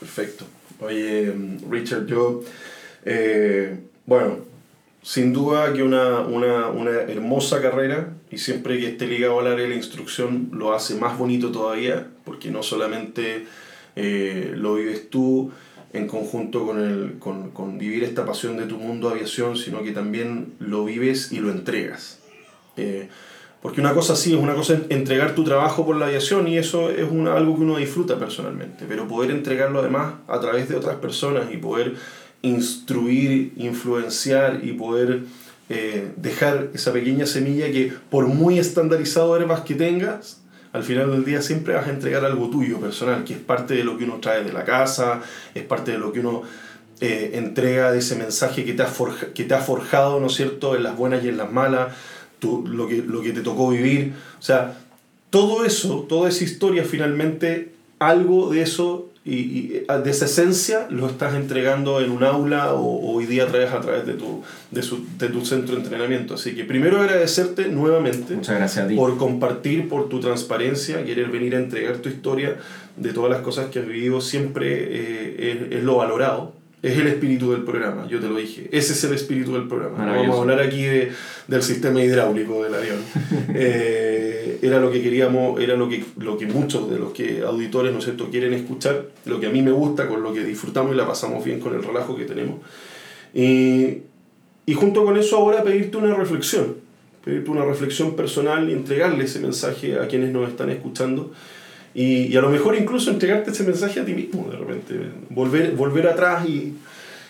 [0.00, 0.46] Perfecto.
[0.80, 1.34] Oye,
[1.70, 2.40] Richard, yo
[3.04, 4.38] eh, bueno,
[5.02, 9.64] sin duda que una, una, una, hermosa carrera y siempre que esté ligado al área
[9.64, 13.44] de la instrucción lo hace más bonito todavía porque no solamente
[13.96, 15.52] lo vives tú
[15.96, 19.92] en conjunto con, el, con, con, vivir esta pasión de tu mundo aviación, sino que
[19.92, 22.20] también lo vives y lo entregas.
[22.76, 23.08] Eh,
[23.62, 26.90] porque una cosa sí es una cosa entregar tu trabajo por la aviación y eso
[26.90, 30.96] es una, algo que uno disfruta personalmente, pero poder entregarlo además a través de otras
[30.96, 31.94] personas y poder
[32.42, 35.22] instruir, influenciar y poder
[35.68, 40.42] eh, dejar esa pequeña semilla que por muy estandarizado Airbus que tengas,
[40.76, 43.82] al final del día siempre vas a entregar algo tuyo personal, que es parte de
[43.82, 45.22] lo que uno trae de la casa,
[45.54, 46.42] es parte de lo que uno
[47.00, 51.24] eh, entrega de ese mensaje que te, ha forjado, ¿no es cierto?, en las buenas
[51.24, 51.94] y en las malas,
[52.42, 54.12] lo, que, lo que te tocó vivir.
[54.38, 54.78] O sea,
[55.30, 61.08] todo eso, toda esa historia finalmente, algo de eso y, ah, de esa esencia lo
[61.08, 65.04] estás entregando en un aula o, hoy día traes a través de tu, de, su,
[65.18, 66.34] de, tu centro de entrenamiento.
[66.34, 68.38] Así que primero agradecerte nuevamente
[68.94, 72.56] por compartir, por tu transparencia, querer venir a entregar tu historia
[72.96, 76.54] de todas las cosas que has vivido, siempre eh, es, es, lo valorado.
[76.82, 78.68] Es el espíritu del programa, yo te lo dije.
[78.70, 80.04] Ese es el espíritu del programa.
[80.04, 81.10] vamos a hablar aquí de,
[81.48, 82.98] del sistema hidráulico del avión.
[83.58, 87.92] Eh, era lo que queríamos, era lo que, lo que muchos de los que auditores
[87.92, 88.28] ¿no es cierto?
[88.30, 91.44] quieren escuchar, lo que a mí me gusta, con lo que disfrutamos y la pasamos
[91.44, 92.60] bien con el relajo que tenemos.
[93.32, 94.02] Y,
[94.66, 96.76] y junto con eso ahora pedirte una reflexión,
[97.24, 101.32] pedirte una reflexión personal y entregarle ese mensaje a quienes nos están escuchando
[101.96, 104.94] y, y, a lo mejor incluso entregarte ese mensaje a ti mismo de repente.
[105.30, 106.74] Volver, volver atrás y,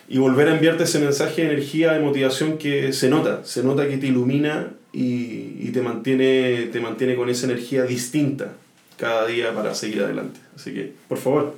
[0.08, 3.88] y volver a enviarte ese mensaje de energía, de motivación que se nota, se nota
[3.88, 8.54] que te ilumina y, y te, mantiene, te mantiene con esa energía distinta
[8.96, 10.40] cada día para seguir adelante.
[10.56, 11.56] Así que, por favor.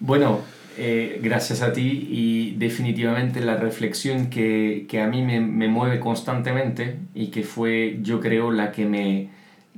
[0.00, 0.42] Bueno,
[0.76, 5.98] eh, gracias a ti y definitivamente la reflexión que, que a mí me, me, mueve
[5.98, 9.28] constantemente y que fue, yo creo, la que me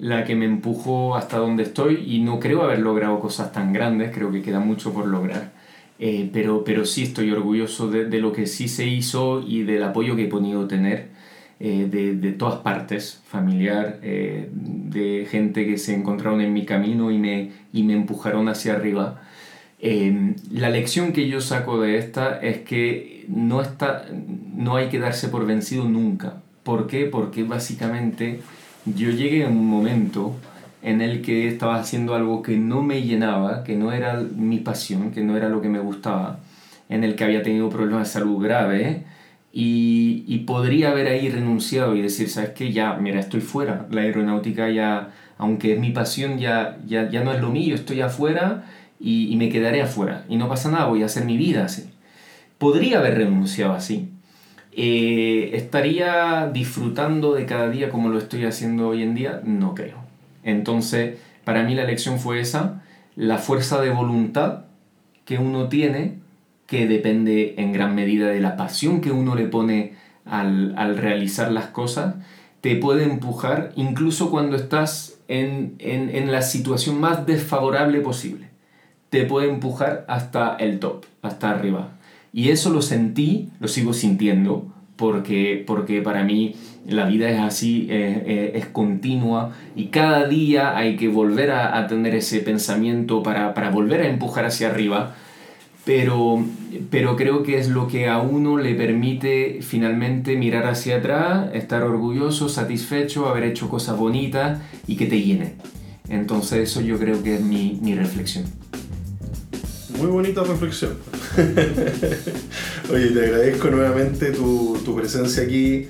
[0.00, 4.10] la que me empujó hasta donde estoy y no creo haber logrado cosas tan grandes,
[4.14, 5.52] creo que queda mucho por lograr,
[5.98, 9.82] eh, pero, pero sí estoy orgulloso de, de, lo que sí se hizo y del
[9.82, 11.08] apoyo que he podido tener
[11.60, 17.10] eh, de, de, todas partes, familiar, eh, de gente que se encontraron en mi camino
[17.10, 19.20] y me, y me empujaron hacia arriba.
[20.52, 24.06] la lección que yo saco de esta es que no, está,
[24.56, 26.42] no hay que darse por vencido nunca.
[26.62, 27.06] ¿Por qué?
[27.06, 28.40] Porque básicamente
[28.86, 30.36] yo llegué a un momento
[30.82, 35.10] en el que estaba haciendo algo que no me llenaba, que no era mi pasión,
[35.12, 36.40] que no era lo que me gustaba,
[36.88, 39.04] en el que había tenido problemas de salud grave
[39.52, 42.72] y, y podría haber ahí renunciado y decir, ¿sabes qué?
[42.72, 43.86] Ya, mira, estoy fuera.
[43.90, 48.00] La aeronáutica ya, aunque es mi pasión, ya, ya, ya no es lo mío, estoy
[48.00, 48.64] afuera
[48.98, 50.24] y, y me quedaré afuera.
[50.28, 51.90] Y no pasa nada, voy a hacer mi vida así.
[52.58, 54.08] Podría haber renunciado así,
[54.82, 59.42] eh, ¿Estaría disfrutando de cada día como lo estoy haciendo hoy en día?
[59.44, 59.98] No creo.
[60.42, 62.82] Entonces, para mí la lección fue esa,
[63.14, 64.64] la fuerza de voluntad
[65.26, 66.14] que uno tiene,
[66.66, 71.52] que depende en gran medida de la pasión que uno le pone al, al realizar
[71.52, 72.14] las cosas,
[72.62, 78.48] te puede empujar incluso cuando estás en, en, en la situación más desfavorable posible.
[79.10, 81.99] Te puede empujar hasta el top, hasta arriba.
[82.32, 86.54] Y eso lo sentí, lo sigo sintiendo, porque, porque para mí
[86.86, 91.86] la vida es así, eh, es continua y cada día hay que volver a, a
[91.86, 95.14] tener ese pensamiento para, para, volver a empujar hacia arriba,
[95.84, 96.44] pero,
[96.90, 101.82] pero creo que es lo que a uno le permite finalmente mirar hacia atrás, estar
[101.82, 105.54] orgulloso, satisfecho, haber hecho cosas bonitas y que te llene.
[106.10, 108.44] Entonces eso yo creo que es mi, mi reflexión.
[110.00, 110.96] Muy bonita reflexión.
[112.90, 115.88] Oye, te agradezco nuevamente tu, tu presencia aquí,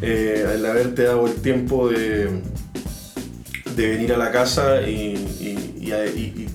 [0.00, 2.28] eh, el haberte dado el tiempo de,
[3.76, 6.48] de venir a la casa y, y, y,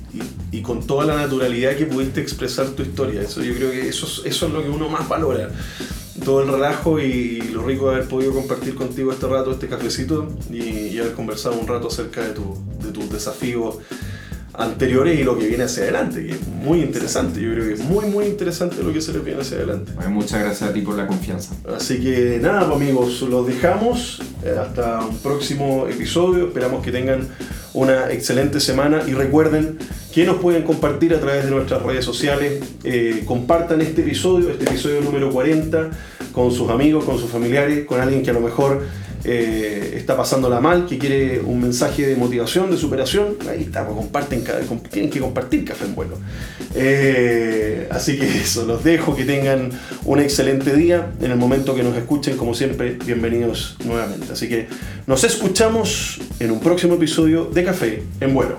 [0.51, 3.21] y, con toda la naturalidad que pudiste expresar tu historia.
[3.21, 5.49] Eso yo creo que eso, eso es lo que uno más valora.
[6.25, 10.27] Todo el relajo y lo rico de haber podido compartir contigo este rato, este cafecito
[10.51, 13.77] y, haber conversado un rato acerca de, tu, de tus desafíos
[14.57, 17.39] anteriores y lo que viene hacia adelante, que es muy interesante.
[17.39, 19.91] Yo creo que es muy, muy interesante lo que se les viene hacia adelante.
[19.93, 21.53] Bueno, muchas gracias a ti por la confianza.
[21.75, 24.19] Así que nada, pues, amigos, los dejamos.
[24.43, 26.47] Eh, hasta un próximo episodio.
[26.47, 27.27] Esperamos que tengan
[27.73, 29.77] una excelente semana y recuerden
[30.11, 32.63] que nos pueden compartir a través de nuestras redes sociales.
[32.83, 35.91] Eh, compartan este episodio, este episodio número 40,
[36.31, 38.81] con sus amigos, con sus familiares, con alguien que a lo mejor
[39.23, 43.97] eh, está pasándola mal, que quiere un mensaje de motivación, de superación, ahí está, pues
[43.97, 44.43] comparten,
[44.91, 46.17] tienen que compartir Café en Vuelo.
[46.75, 49.71] Eh, así que eso, los dejo, que tengan
[50.05, 51.11] un excelente día.
[51.21, 54.33] En el momento que nos escuchen, como siempre, bienvenidos nuevamente.
[54.33, 54.67] Así que
[55.05, 58.57] nos escuchamos en un próximo episodio de Café en Vuelo.